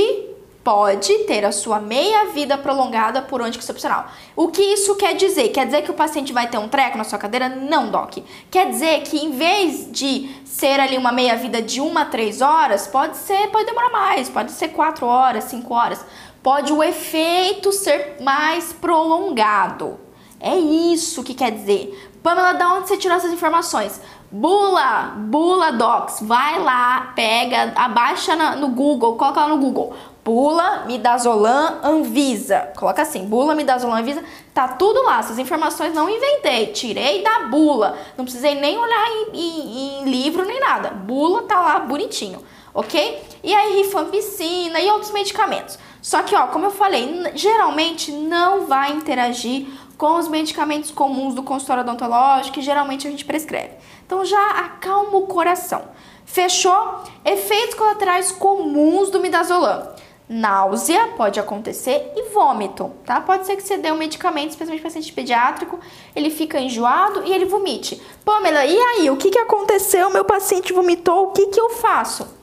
[0.63, 4.05] pode ter a sua meia-vida prolongada por anticoncepcional.
[4.35, 5.49] O que isso quer dizer?
[5.49, 7.49] Quer dizer que o paciente vai ter um treco na sua cadeira?
[7.49, 8.19] Não, doc.
[8.51, 12.85] Quer dizer que em vez de ser ali uma meia-vida de uma a três horas,
[12.85, 16.05] pode ser, pode demorar mais, pode ser quatro horas, cinco horas.
[16.43, 20.10] Pode o efeito ser mais prolongado.
[20.41, 22.11] É isso que quer dizer.
[22.23, 24.01] Pamela, da onde você tirou essas informações?
[24.31, 29.93] Bula, Bula Docs, vai lá, pega, abaixa na, no Google, coloca lá no Google.
[30.23, 32.71] Bula, Midazolam, Anvisa.
[32.77, 34.23] Coloca assim, Bula, Midazolam, Anvisa.
[34.53, 37.97] Tá tudo lá, essas informações não inventei, tirei da bula.
[38.17, 40.91] Não precisei nem olhar em, em, em livro nem nada.
[40.91, 43.21] Bula tá lá bonitinho, ok?
[43.43, 45.77] E aí, rifampicina e outros medicamentos.
[46.01, 49.67] Só que, ó, como eu falei, geralmente não vai interagir
[50.01, 53.75] com os medicamentos comuns do consultório odontológico que geralmente a gente prescreve.
[54.03, 55.83] Então já acalma o coração.
[56.25, 57.03] Fechou?
[57.23, 59.89] Efeitos colaterais comuns do midazolam.
[60.27, 63.21] Náusea pode acontecer e vômito, tá?
[63.21, 65.79] Pode ser que você dê um medicamento, especialmente paciente pediátrico,
[66.15, 68.01] ele fica enjoado e ele vomite.
[68.25, 69.09] Pamela, e aí?
[69.11, 70.09] O que, que aconteceu?
[70.09, 72.40] Meu paciente vomitou, o que, que eu faço?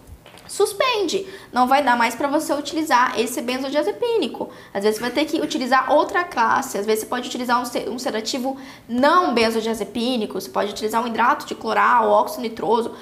[0.48, 1.26] Suspende.
[1.52, 4.50] Não vai dar mais para você utilizar esse benzodiazepínico.
[4.72, 7.98] Às vezes você vai ter que utilizar outra classe, às vezes você pode utilizar um
[7.98, 8.56] sedativo
[8.88, 12.94] não benzodiazepínico, você pode utilizar um hidrato de cloral, óxido nitroso,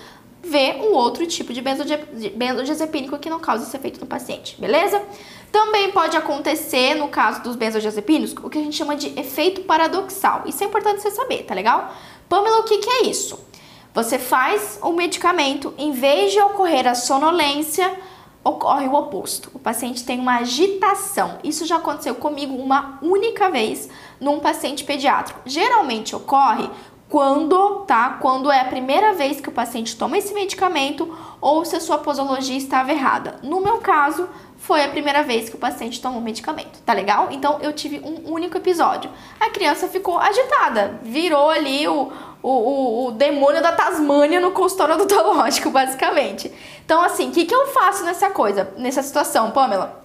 [0.42, 5.02] ver um outro tipo de benzodiazepínico que não cause esse efeito no paciente, beleza?
[5.50, 10.42] Também pode acontecer, no caso dos benzodiazepínicos, o que a gente chama de efeito paradoxal.
[10.46, 11.92] Isso é importante você saber, tá legal?
[12.28, 13.45] Pamela, o que, que é isso?
[13.96, 17.98] Você faz o medicamento, em vez de ocorrer a sonolência,
[18.44, 19.50] ocorre o oposto.
[19.54, 21.38] O paciente tem uma agitação.
[21.42, 23.88] Isso já aconteceu comigo uma única vez
[24.20, 25.40] num paciente pediátrico.
[25.46, 26.68] Geralmente ocorre
[27.08, 28.18] quando, tá?
[28.20, 31.96] Quando é a primeira vez que o paciente toma esse medicamento ou se a sua
[31.96, 33.40] posologia estava errada.
[33.42, 34.28] No meu caso,
[34.66, 37.28] foi a primeira vez que o paciente tomou medicamento, tá legal?
[37.30, 39.08] Então eu tive um único episódio.
[39.38, 44.96] A criança ficou agitada, virou ali o, o, o, o demônio da Tasmânia no consultório
[44.96, 46.52] odontológico, basicamente.
[46.84, 50.02] Então, assim, o que, que eu faço nessa coisa, nessa situação, Pamela?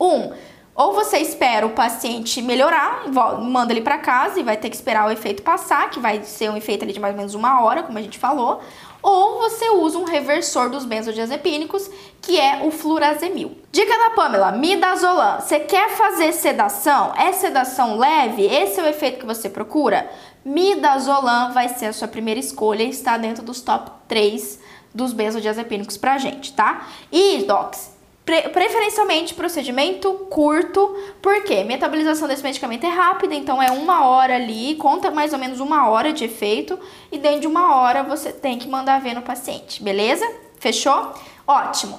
[0.00, 0.32] Um,
[0.74, 3.04] ou você espera o paciente melhorar,
[3.40, 6.50] manda ele para casa e vai ter que esperar o efeito passar, que vai ser
[6.50, 8.60] um efeito ali de mais ou menos uma hora, como a gente falou.
[9.02, 13.56] Ou você usa um reversor dos benzodiazepínicos, que é o flurazemil.
[13.72, 15.40] Dica da Pamela, midazolam.
[15.40, 17.14] Você quer fazer sedação?
[17.16, 18.44] É sedação leve?
[18.44, 20.10] Esse é o efeito que você procura?
[20.44, 24.58] Midazolam vai ser a sua primeira escolha e está dentro dos top 3
[24.94, 26.88] dos benzodiazepínicos pra gente, tá?
[27.12, 27.89] E, docs,
[28.30, 34.76] Pre preferencialmente procedimento curto, porque metabolização desse medicamento é rápida, então é uma hora ali,
[34.76, 36.78] conta mais ou menos uma hora de efeito,
[37.10, 40.24] e dentro de uma hora você tem que mandar ver no paciente, beleza?
[40.60, 41.12] Fechou?
[41.44, 41.98] Ótimo.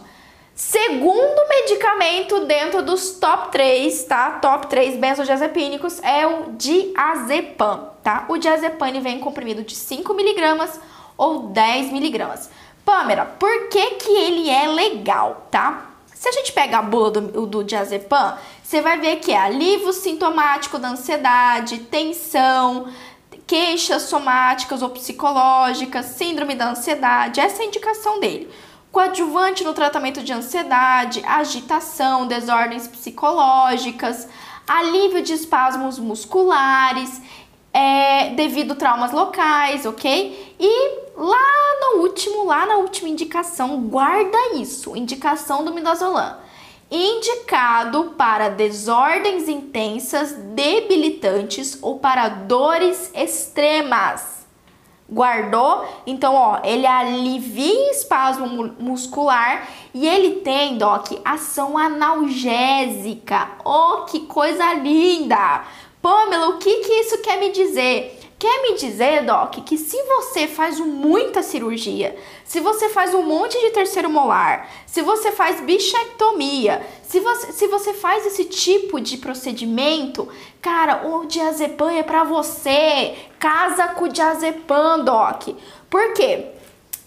[0.56, 4.40] Segundo medicamento dentro dos top 3, tá?
[4.42, 8.24] Top 3 benzodiazepínicos é o diazepam, tá?
[8.30, 10.80] O diazepam vem em comprimido de 5mg
[11.18, 12.48] ou 10mg.
[12.86, 15.91] Pâmera, por que que ele é legal, tá?
[16.22, 19.92] Se a gente pega a bula do, do diazepam, você vai ver que é alívio
[19.92, 22.88] sintomático da ansiedade, tensão,
[23.48, 28.48] queixas somáticas ou psicológicas, síndrome da ansiedade, essa é a indicação dele.
[28.92, 34.28] Coadjuvante no tratamento de ansiedade, agitação, desordens psicológicas,
[34.68, 37.20] alívio de espasmos musculares,
[37.74, 40.56] é, devido traumas locais, ok?
[40.60, 46.38] E lá no último, lá na última indicação, guarda isso, indicação do midazolam.
[46.90, 54.42] Indicado para desordens intensas, debilitantes ou para dores extremas.
[55.10, 55.86] Guardou?
[56.08, 63.52] Então, ó, ele alivia espasmo muscular e ele tem, Doc, ação analgésica.
[63.66, 65.64] Oh, que coisa linda!
[66.02, 68.18] Pamela, o que, que isso quer me dizer?
[68.40, 73.60] Quer me dizer, Doc, que se você faz muita cirurgia, se você faz um monte
[73.60, 79.18] de terceiro molar, se você faz bichectomia, se você, se você faz esse tipo de
[79.18, 80.28] procedimento,
[80.60, 83.16] cara, o diazepam é para você.
[83.38, 85.50] Casa com o diazepam, Doc.
[85.88, 86.48] Por quê?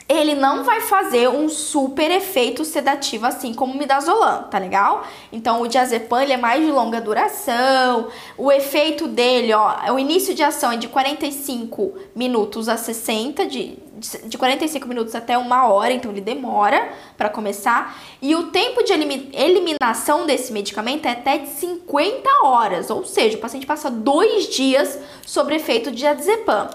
[0.08, 5.06] Ele não vai fazer um super efeito sedativo assim como o midazolam, tá legal?
[5.32, 10.34] Então o diazepam ele é mais de longa duração, o efeito dele, ó, o início
[10.34, 13.78] de ação é de 45 minutos a 60, de,
[14.24, 18.92] de 45 minutos até uma hora, então ele demora para começar, e o tempo de
[18.92, 24.98] eliminação desse medicamento é até de 50 horas, ou seja, o paciente passa dois dias
[25.24, 26.68] sobre efeito de diazepam.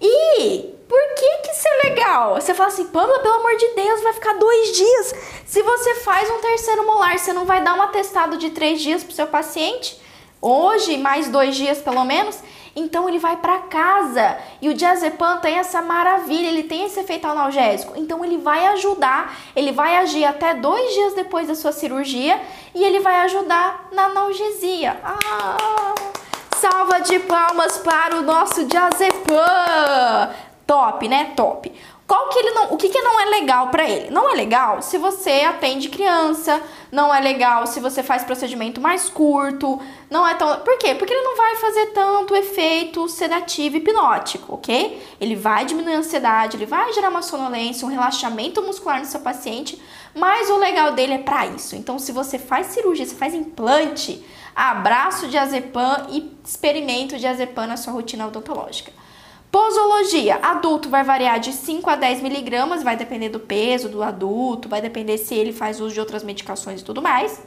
[0.00, 2.34] E por que que isso é legal?
[2.36, 5.14] Você fala assim, Pamela, pelo amor de Deus, vai ficar dois dias.
[5.44, 9.02] Se você faz um terceiro molar, você não vai dar um atestado de três dias
[9.02, 10.00] pro seu paciente?
[10.40, 12.38] Hoje, mais dois dias pelo menos?
[12.76, 14.38] Então ele vai para casa.
[14.62, 17.94] E o diazepam tem essa maravilha, ele tem esse efeito analgésico.
[17.96, 22.40] Então ele vai ajudar, ele vai agir até dois dias depois da sua cirurgia
[22.72, 24.96] e ele vai ajudar na analgesia.
[25.02, 25.56] Ah!
[26.54, 30.53] Salva de palmas para o nosso diazepam!
[30.66, 31.32] Top, né?
[31.36, 31.70] Top.
[32.06, 34.10] Qual que ele não, o que, que não é legal para ele?
[34.10, 36.60] Não é legal se você atende criança,
[36.92, 40.60] não é legal se você faz procedimento mais curto, não é tão.
[40.60, 40.94] Por quê?
[40.94, 45.02] Porque ele não vai fazer tanto efeito sedativo e hipnótico, ok?
[45.18, 49.20] Ele vai diminuir a ansiedade, ele vai gerar uma sonolência, um relaxamento muscular no seu
[49.20, 49.80] paciente,
[50.14, 51.74] mas o legal dele é para isso.
[51.74, 54.22] Então, se você faz cirurgia, se faz implante,
[54.54, 58.92] abraço de azepam e experimento de azepam na sua rotina odontológica.
[59.54, 64.68] Posologia, adulto vai variar de 5 a 10 miligramas, vai depender do peso do adulto,
[64.68, 67.40] vai depender se ele faz uso de outras medicações e tudo mais.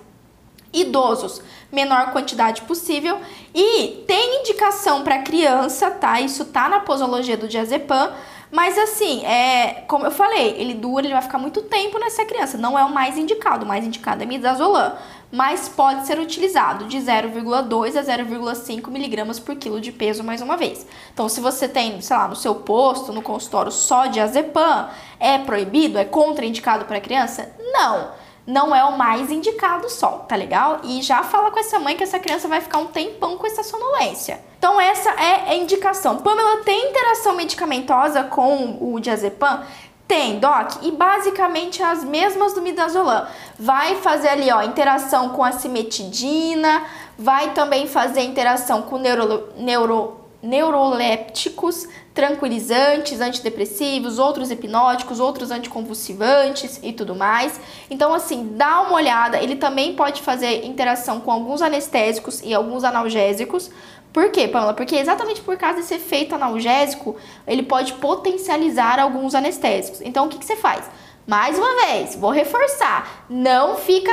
[0.71, 3.19] Idosos, menor quantidade possível.
[3.53, 6.21] E tem indicação para criança, tá?
[6.21, 8.13] Isso tá na posologia do diazepam,
[8.51, 12.57] mas assim, é, como eu falei, ele dura, ele vai ficar muito tempo nessa criança.
[12.57, 14.97] Não é o mais indicado, o mais indicado é midazolam
[15.31, 20.55] mas pode ser utilizado de 0,2 a 0,5 miligramas por quilo de peso mais uma
[20.55, 20.85] vez.
[21.13, 25.37] Então, se você tem, sei lá, no seu posto, no consultório só de azepam, é
[25.37, 25.97] proibido?
[25.97, 27.53] É contraindicado para criança?
[27.73, 28.11] Não,
[28.47, 30.79] não é o mais indicado só, tá legal?
[30.85, 33.61] E já fala com essa mãe que essa criança vai ficar um tempão com essa
[33.61, 34.39] sonolência.
[34.57, 36.17] Então, essa é a indicação.
[36.19, 39.65] Pamela, tem interação medicamentosa com o diazepam?
[40.07, 43.27] Tem, Doc, e basicamente as mesmas do midazolam.
[43.59, 46.85] Vai fazer ali, ó, interação com a cimetidina,
[47.17, 51.85] vai também fazer interação com neuro, neuro, neurolépticos,
[52.17, 57.61] tranquilizantes, antidepressivos, outros hipnóticos, outros anticonvulsivantes e tudo mais.
[57.91, 59.37] Então, assim, dá uma olhada.
[59.37, 63.69] Ele também pode fazer interação com alguns anestésicos e alguns analgésicos.
[64.11, 64.73] Por quê, Pamela?
[64.73, 70.01] Porque exatamente por causa desse efeito analgésico, ele pode potencializar alguns anestésicos.
[70.01, 70.89] Então, o que, que você faz?
[71.27, 73.25] Mais uma vez, vou reforçar.
[73.29, 74.11] Não fica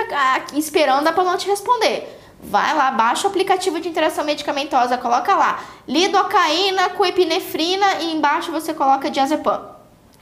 [0.53, 2.21] esperando a Pamela te responder.
[2.45, 8.53] Vai lá, baixa o aplicativo de interação medicamentosa, coloca lá lidocaína com epinefrina e embaixo
[8.53, 9.75] você coloca diazepam.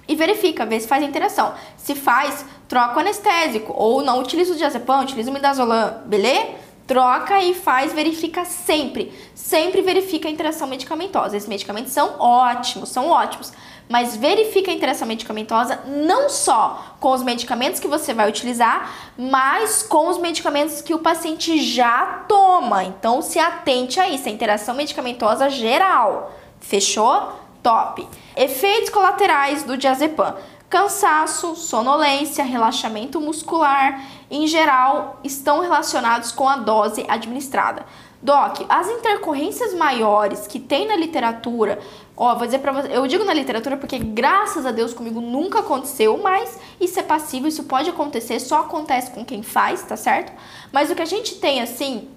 [0.08, 1.54] E verifica, vê se faz interação.
[1.76, 3.72] Se faz, troca o anestésico.
[3.76, 6.62] Ou não utiliza o diazepam, utiliza o midazolam, beleza?
[6.86, 9.12] troca e faz, verifica sempre.
[9.34, 11.36] Sempre verifica a interação medicamentosa.
[11.36, 13.52] Esses medicamentos são ótimos, são ótimos.
[13.92, 19.82] Mas verifica a interação medicamentosa não só com os medicamentos que você vai utilizar, mas
[19.82, 22.84] com os medicamentos que o paciente já toma.
[22.84, 26.32] Então se atente a isso, a interação medicamentosa geral.
[26.58, 27.32] Fechou?
[27.62, 28.08] Top.
[28.34, 30.36] Efeitos colaterais do diazepam
[30.70, 37.84] cansaço, sonolência, relaxamento muscular, em geral, estão relacionados com a dose administrada.
[38.22, 41.78] Doc, as intercorrências maiores que tem na literatura,
[42.16, 45.60] ó, vou dizer para você, eu digo na literatura porque graças a Deus comigo nunca
[45.60, 50.32] aconteceu, mas isso é passivo, isso pode acontecer, só acontece com quem faz, tá certo?
[50.70, 52.08] Mas o que a gente tem assim,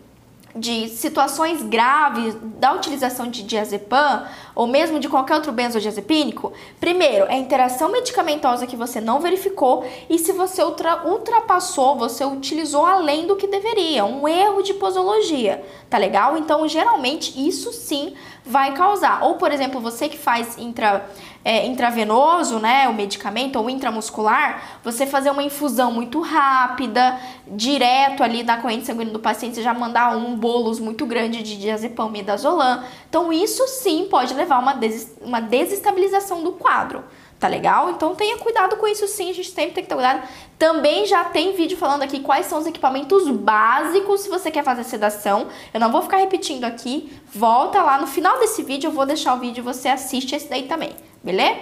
[0.56, 7.36] de situações graves da utilização de diazepam ou mesmo de qualquer outro benzodiazepínico, primeiro, é
[7.36, 13.36] interação medicamentosa que você não verificou e se você ultra, ultrapassou, você utilizou além do
[13.36, 16.38] que deveria, um erro de posologia, tá legal?
[16.38, 18.14] Então, geralmente, isso sim
[18.46, 19.24] vai causar.
[19.24, 21.10] Ou, por exemplo, você que faz intra
[21.44, 28.44] é, intravenoso, né, o medicamento, ou intramuscular, você fazer uma infusão muito rápida, direto ali
[28.44, 32.84] da corrente sanguínea do paciente, você já mandar um bolos muito grande de diazepam midazolam.
[33.08, 37.04] Então, isso sim pode levar a uma, des uma desestabilização do quadro,
[37.40, 37.90] Tá legal?
[37.90, 40.28] Então tenha cuidado com isso sim, a gente sempre tem que ter cuidado.
[40.58, 44.86] Também já tem vídeo falando aqui quais são os equipamentos básicos se você quer fazer
[44.86, 45.48] sedação.
[45.74, 47.12] Eu não vou ficar repetindo aqui.
[47.34, 50.50] Volta lá no final desse vídeo, eu vou deixar o vídeo e você assiste esse
[50.50, 51.60] daí também, beleza?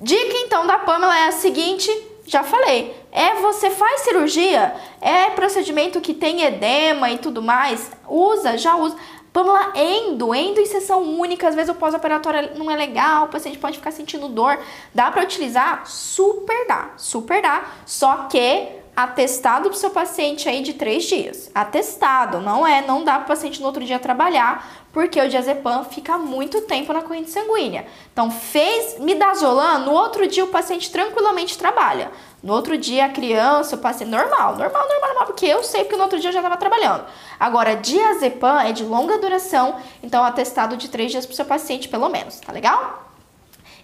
[0.00, 1.88] Dica então da Pamela é a seguinte,
[2.26, 8.58] já falei, é você faz cirurgia, é procedimento que tem edema e tudo mais, usa,
[8.58, 8.96] já usa.
[9.34, 13.58] Pamela, endo, endo em sessão única, às vezes o pós-operatório não é legal, o paciente
[13.58, 14.56] pode ficar sentindo dor.
[14.94, 15.84] Dá para utilizar?
[15.88, 17.64] Super dá, super dá.
[17.84, 21.50] Só que atestado pro seu paciente aí de três dias.
[21.54, 26.16] Atestado, não é, não dá pro paciente no outro dia trabalhar, porque o diazepam fica
[26.16, 27.86] muito tempo na corrente sanguínea.
[28.12, 32.12] Então, fez midazolam, no outro dia o paciente tranquilamente trabalha.
[32.40, 35.96] No outro dia, a criança, o paciente, normal, normal, normal, normal, porque eu sei que
[35.96, 37.04] no outro dia eu já estava trabalhando.
[37.40, 41.88] Agora, diazepam é de longa duração, então atestado de três dias para o seu paciente,
[41.88, 43.10] pelo menos, tá legal?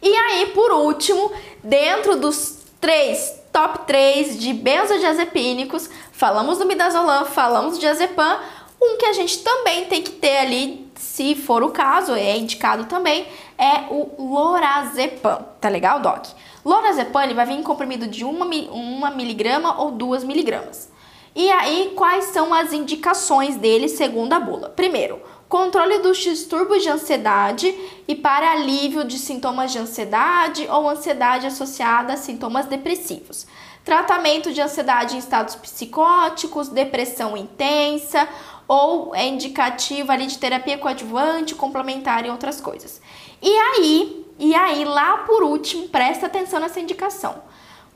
[0.02, 1.32] E aí, por último,
[1.64, 8.38] dentro dos três, top 3 de benzodiazepínicos, falamos do midazolam, falamos do diazepam,
[8.80, 12.84] um que a gente também tem que ter ali, se for o caso, é indicado
[12.84, 13.26] também,
[13.58, 16.26] é o lorazepam, tá legal, Doc?
[16.64, 18.28] Lorazepam ele vai vir em comprimido de 1
[18.72, 20.90] uma, miligrama ou 2 miligramas.
[21.34, 24.68] E aí, quais são as indicações dele segundo a bula?
[24.70, 25.20] Primeiro,
[25.50, 27.74] controle dos distúrbios de ansiedade
[28.06, 33.48] e para alívio de sintomas de ansiedade ou ansiedade associada a sintomas depressivos.
[33.84, 38.28] Tratamento de ansiedade em estados psicóticos, depressão intensa
[38.68, 43.02] ou é indicativo ali de terapia coadjuvante, complementar e outras coisas.
[43.42, 47.42] E aí, e aí, lá por último, presta atenção nessa indicação.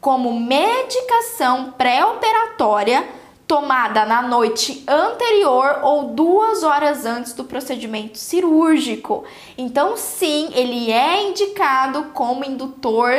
[0.01, 3.09] Como medicação pré-operatória
[3.47, 9.25] tomada na noite anterior ou duas horas antes do procedimento cirúrgico.
[9.57, 13.11] Então, sim, ele é indicado como indutor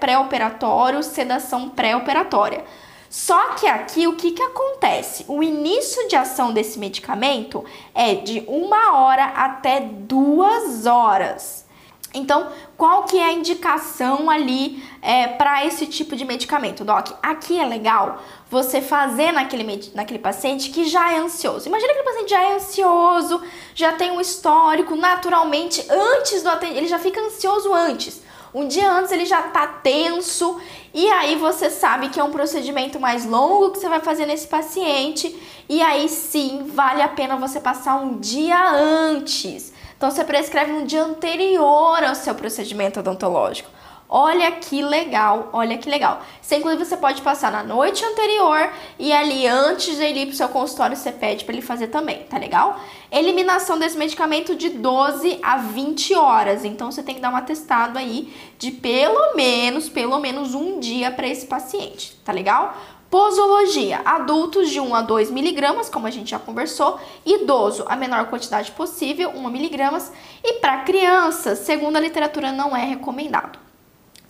[0.00, 2.64] pré-operatório, sedação pré-operatória.
[3.10, 5.26] Só que aqui o que, que acontece?
[5.28, 7.62] O início de ação desse medicamento
[7.94, 11.66] é de uma hora até duas horas.
[12.14, 17.10] Então, qual que é a indicação ali é, para esse tipo de medicamento, Doc?
[17.22, 21.68] Aqui é legal você fazer naquele, naquele paciente que já é ansioso.
[21.68, 23.42] Imagina que o paciente já é ansioso,
[23.74, 28.20] já tem um histórico, naturalmente, antes do atendimento, ele já fica ansioso antes.
[28.54, 30.60] Um dia antes ele já tá tenso
[30.92, 34.46] e aí você sabe que é um procedimento mais longo que você vai fazer nesse
[34.46, 35.34] paciente
[35.66, 39.72] e aí sim vale a pena você passar um dia antes
[40.02, 43.70] então você prescreve no dia anterior ao seu procedimento odontológico.
[44.08, 46.20] Olha que legal, olha que legal.
[46.40, 50.36] Você, inclusive, você pode passar na noite anterior e ali antes de ir para o
[50.36, 52.80] seu consultório você pede para ele fazer também, tá legal?
[53.12, 56.64] Eliminação desse medicamento de 12 a 20 horas.
[56.64, 61.12] Então você tem que dar um atestado aí de pelo menos, pelo menos um dia
[61.12, 62.76] para esse paciente, tá legal?
[63.12, 68.30] Posologia, adultos de 1 a 2 miligramas, como a gente já conversou, idoso, a menor
[68.30, 70.10] quantidade possível, 1 miligramas,
[70.42, 73.58] e para crianças, segundo a literatura, não é recomendado.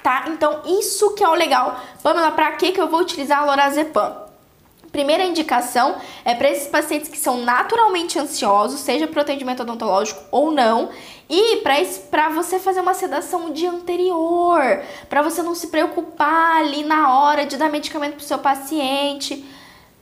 [0.02, 0.24] Tá?
[0.26, 1.78] Então, isso que é o legal.
[2.02, 4.21] Pamela, para que, que eu vou utilizar a lorazepam?
[4.92, 10.50] Primeira indicação é para esses pacientes que são naturalmente ansiosos, seja para atendimento odontológico ou
[10.52, 10.90] não,
[11.30, 11.62] e
[12.10, 14.60] para você fazer uma sedação o dia anterior,
[15.08, 19.42] para você não se preocupar ali na hora de dar medicamento para o seu paciente.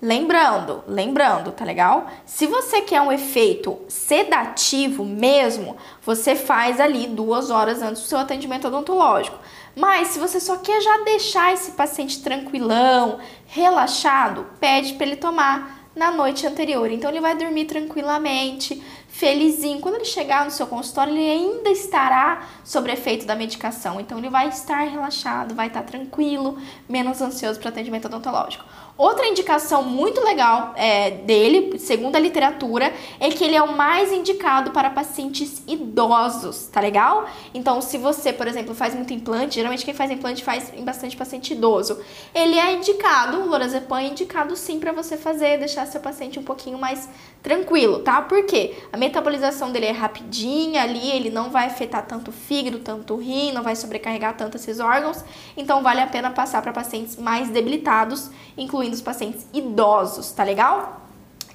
[0.03, 2.07] Lembrando, lembrando, tá legal?
[2.25, 8.19] Se você quer um efeito sedativo mesmo, você faz ali duas horas antes do seu
[8.19, 9.39] atendimento odontológico.
[9.77, 15.81] Mas se você só quer já deixar esse paciente tranquilão, relaxado, pede para ele tomar
[15.95, 16.91] na noite anterior.
[16.91, 19.81] Então ele vai dormir tranquilamente, felizinho.
[19.81, 24.01] Quando ele chegar no seu consultório, ele ainda estará sob efeito da medicação.
[24.01, 28.65] Então ele vai estar relaxado, vai estar tranquilo, menos ansioso para atendimento odontológico.
[29.01, 34.13] Outra indicação muito legal é, dele, segundo a literatura, é que ele é o mais
[34.13, 37.27] indicado para pacientes idosos, tá legal?
[37.55, 41.17] Então, se você, por exemplo, faz muito implante, geralmente quem faz implante faz em bastante
[41.17, 41.99] paciente idoso,
[42.35, 46.45] ele é indicado, o lorazepam é indicado sim para você fazer, deixar seu paciente um
[46.45, 47.09] pouquinho mais
[47.43, 48.21] tranquilo, tá?
[48.21, 48.77] Por quê?
[48.93, 53.17] A metabolização dele é rapidinha ali, ele não vai afetar tanto o fígado, tanto o
[53.17, 55.25] rim, não vai sobrecarregar tanto esses órgãos,
[55.57, 61.03] então vale a pena passar para pacientes mais debilitados, incluindo dos pacientes idosos, tá legal?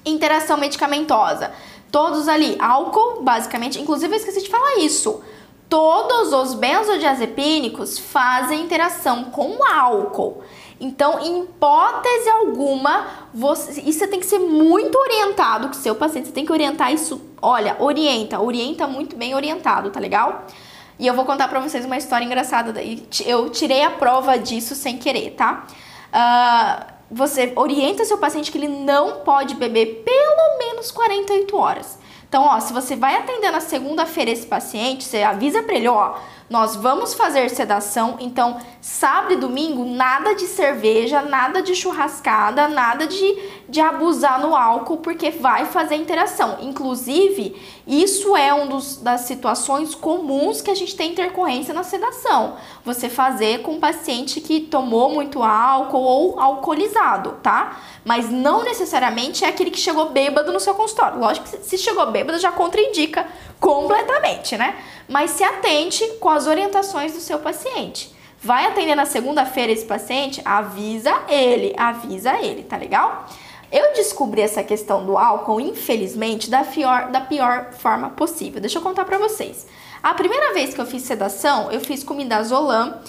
[0.04, 1.52] Interação medicamentosa.
[1.90, 3.80] Todos ali, álcool, basicamente.
[3.80, 5.22] Inclusive, eu esqueci de falar isso.
[5.68, 10.42] Todos os benzodiazepínicos fazem interação com álcool.
[10.78, 16.28] Então, em hipótese alguma, você, tem que ser muito orientado com o seu paciente.
[16.28, 17.20] Você tem que orientar isso.
[17.40, 20.46] Olha, orienta, orienta muito bem orientado, tá legal?
[20.98, 22.74] E eu vou contar pra vocês uma história engraçada.
[23.24, 25.66] Eu tirei a prova disso sem querer, tá?
[26.12, 31.98] Uh, você orienta seu paciente que ele não pode beber pelo menos 48 horas.
[32.28, 36.16] Então, ó, se você vai atender na segunda-feira esse paciente, você avisa para ele, ó,
[36.48, 43.06] nós vamos fazer sedação, então sábado e domingo nada de cerveja, nada de churrascada, nada
[43.06, 43.36] de,
[43.68, 46.58] de abusar no álcool, porque vai fazer interação.
[46.60, 52.56] Inclusive, isso é uma das situações comuns que a gente tem intercorrência na sedação.
[52.84, 57.80] Você fazer com um paciente que tomou muito álcool ou alcoolizado, tá?
[58.04, 61.18] Mas não necessariamente é aquele que chegou bêbado no seu consultório.
[61.18, 63.26] Lógico que se chegou bêbado já contraindica
[63.60, 64.76] completamente, né?
[65.08, 68.14] Mas se atente com as orientações do seu paciente.
[68.42, 70.40] Vai atender na segunda-feira esse paciente?
[70.44, 73.26] Avisa ele, avisa ele, tá legal?
[73.72, 78.60] Eu descobri essa questão do álcool, infelizmente, da pior, da pior forma possível.
[78.60, 79.66] Deixa eu contar pra vocês.
[80.02, 83.00] A primeira vez que eu fiz sedação, eu fiz com midazolam.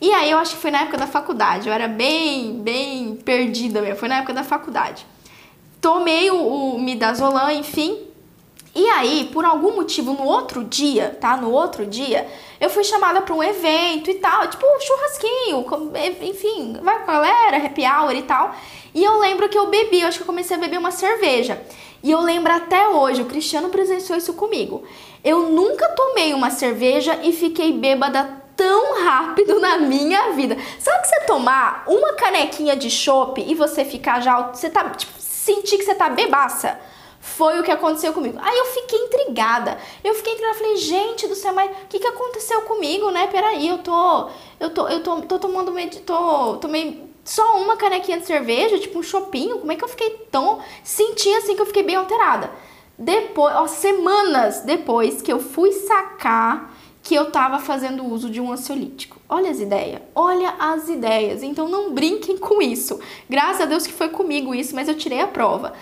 [0.00, 1.68] E aí eu acho que foi na época da faculdade.
[1.68, 3.96] Eu era bem, bem perdida mesmo.
[3.96, 5.06] Foi na época da faculdade.
[5.80, 7.98] Tomei o, o midazolam, enfim.
[8.76, 11.34] E aí, por algum motivo, no outro dia, tá?
[11.34, 12.28] No outro dia,
[12.60, 15.64] eu fui chamada para um evento e tal, tipo um churrasquinho,
[16.20, 18.54] enfim, vai com a galera, happy hour e tal.
[18.94, 21.58] E eu lembro que eu bebi, eu acho que eu comecei a beber uma cerveja.
[22.02, 24.84] E eu lembro até hoje, o Cristiano presenciou isso comigo.
[25.24, 30.54] Eu nunca tomei uma cerveja e fiquei bêbada tão rápido na minha vida.
[30.78, 35.14] Sabe que você tomar uma canequinha de chopp e você ficar já, você tá, tipo,
[35.18, 36.78] sentir que você tá bebaça?
[37.26, 38.38] Foi o que aconteceu comigo.
[38.40, 39.76] Aí eu fiquei intrigada.
[40.02, 43.26] Eu fiquei intrigada, falei, gente do céu, mas o que, que aconteceu comigo, né?
[43.26, 44.28] Peraí, eu tô.
[44.60, 45.98] Eu tô, eu tô, tô tomando med...
[46.02, 49.58] tô, tomei só uma canequinha de cerveja, tipo um chopinho.
[49.58, 50.60] Como é que eu fiquei tão.
[50.84, 52.48] Senti assim que eu fiquei bem alterada.
[52.96, 58.50] Depois, ó, semanas depois que eu fui sacar que eu tava fazendo uso de um
[58.50, 59.20] ansiolítico.
[59.28, 61.42] Olha as ideias, olha as ideias.
[61.42, 62.98] Então não brinquem com isso.
[63.28, 65.74] Graças a Deus que foi comigo isso, mas eu tirei a prova.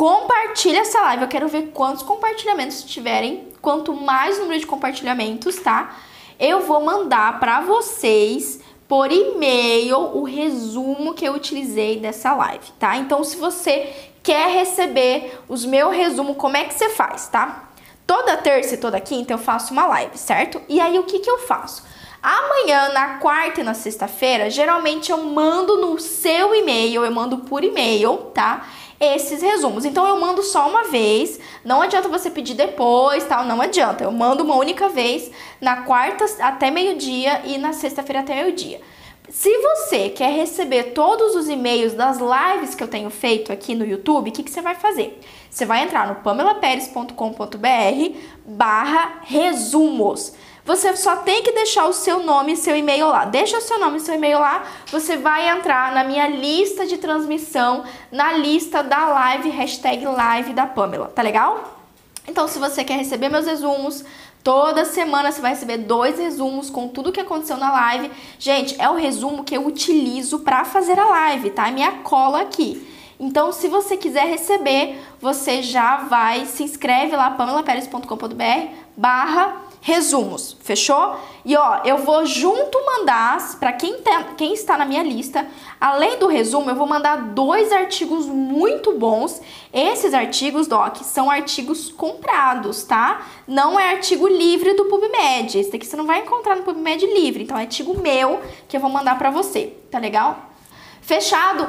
[0.00, 3.48] Compartilha essa live, eu quero ver quantos compartilhamentos tiverem.
[3.60, 5.94] Quanto mais número de compartilhamentos, tá?
[6.38, 12.96] Eu vou mandar para vocês por e-mail o resumo que eu utilizei dessa live, tá?
[12.96, 17.68] Então, se você quer receber os meu resumo, como é que você faz, tá?
[18.06, 20.62] Toda terça e toda quinta eu faço uma live, certo?
[20.66, 21.84] E aí o que que eu faço?
[22.22, 27.62] Amanhã, na quarta e na sexta-feira, geralmente eu mando no seu e-mail, eu mando por
[27.62, 28.66] e-mail, tá?
[29.00, 29.86] Esses resumos.
[29.86, 34.04] Então eu mando só uma vez, não adianta você pedir depois, tal, não adianta.
[34.04, 35.30] Eu mando uma única vez
[35.60, 38.80] na quarta até meio-dia e na sexta-feira até meio-dia.
[39.30, 43.86] Se você quer receber todos os e-mails das lives que eu tenho feito aqui no
[43.86, 45.20] YouTube, o que, que você vai fazer?
[45.48, 47.14] Você vai entrar no pamelaperes.com.br
[48.44, 50.32] barra resumos.
[50.64, 53.24] Você só tem que deixar o seu nome e seu e-mail lá.
[53.24, 56.98] Deixa o seu nome e seu e-mail lá, você vai entrar na minha lista de
[56.98, 61.78] transmissão, na lista da live, hashtag live da Pamela, tá legal?
[62.28, 64.04] Então, se você quer receber meus resumos,
[64.42, 68.10] Toda semana você vai receber dois resumos com tudo que aconteceu na live.
[68.38, 71.68] Gente, é o resumo que eu utilizo para fazer a live, tá?
[71.68, 72.86] É minha cola aqui.
[73.18, 81.16] Então, se você quiser receber, você já vai, se inscreve lá, pamelaperes.com.br barra resumos, fechou?
[81.44, 85.46] E ó, eu vou junto mandar para quem, tá, quem está na minha lista,
[85.80, 89.40] além do resumo, eu vou mandar dois artigos muito bons.
[89.72, 93.26] Esses artigos, Doc, são artigos comprados, tá?
[93.48, 95.58] Não é artigo livre do PubMed.
[95.58, 98.80] Esse daqui você não vai encontrar no PubMed livre, então é artigo meu que eu
[98.80, 100.50] vou mandar para você, tá legal?
[101.00, 101.68] Fechado?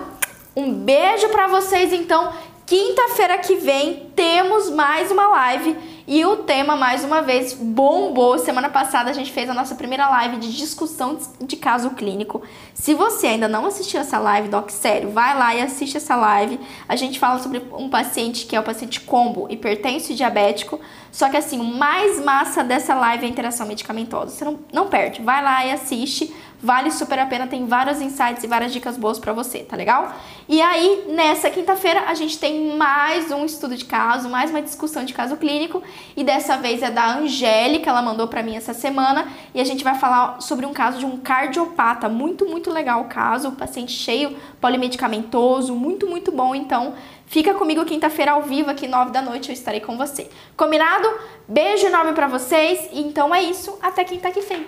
[0.54, 2.34] Um beijo para vocês então.
[2.66, 5.76] Quinta-feira que vem temos mais uma live
[6.14, 8.38] e o tema, mais uma vez, bombou.
[8.38, 12.42] Semana passada a gente fez a nossa primeira live de discussão de caso clínico.
[12.74, 16.60] Se você ainda não assistiu essa live, Doc, sério, vai lá e assiste essa live.
[16.86, 20.82] A gente fala sobre um paciente que é o paciente combo, hipertenso e diabético.
[21.12, 24.32] Só que assim, o mais massa dessa live é a interação medicamentosa.
[24.32, 25.22] Você não, não perde.
[25.22, 26.34] Vai lá e assiste.
[26.64, 30.14] Vale super a pena, tem vários insights e várias dicas boas para você, tá legal?
[30.48, 35.04] E aí, nessa quinta-feira, a gente tem mais um estudo de caso, mais uma discussão
[35.04, 35.82] de caso clínico,
[36.16, 39.84] e dessa vez é da Angélica, ela mandou para mim essa semana, e a gente
[39.84, 44.38] vai falar sobre um caso de um cardiopata, muito, muito legal o caso, paciente cheio,
[44.60, 46.94] polimedicamentoso, muito, muito bom, então
[47.32, 50.30] Fica comigo quinta-feira ao vivo, aqui nove da noite, eu estarei com você.
[50.58, 51.08] Combinado?
[51.48, 52.90] Beijo enorme para vocês.
[52.92, 53.80] Então é isso.
[53.82, 54.68] Até quinta que vem.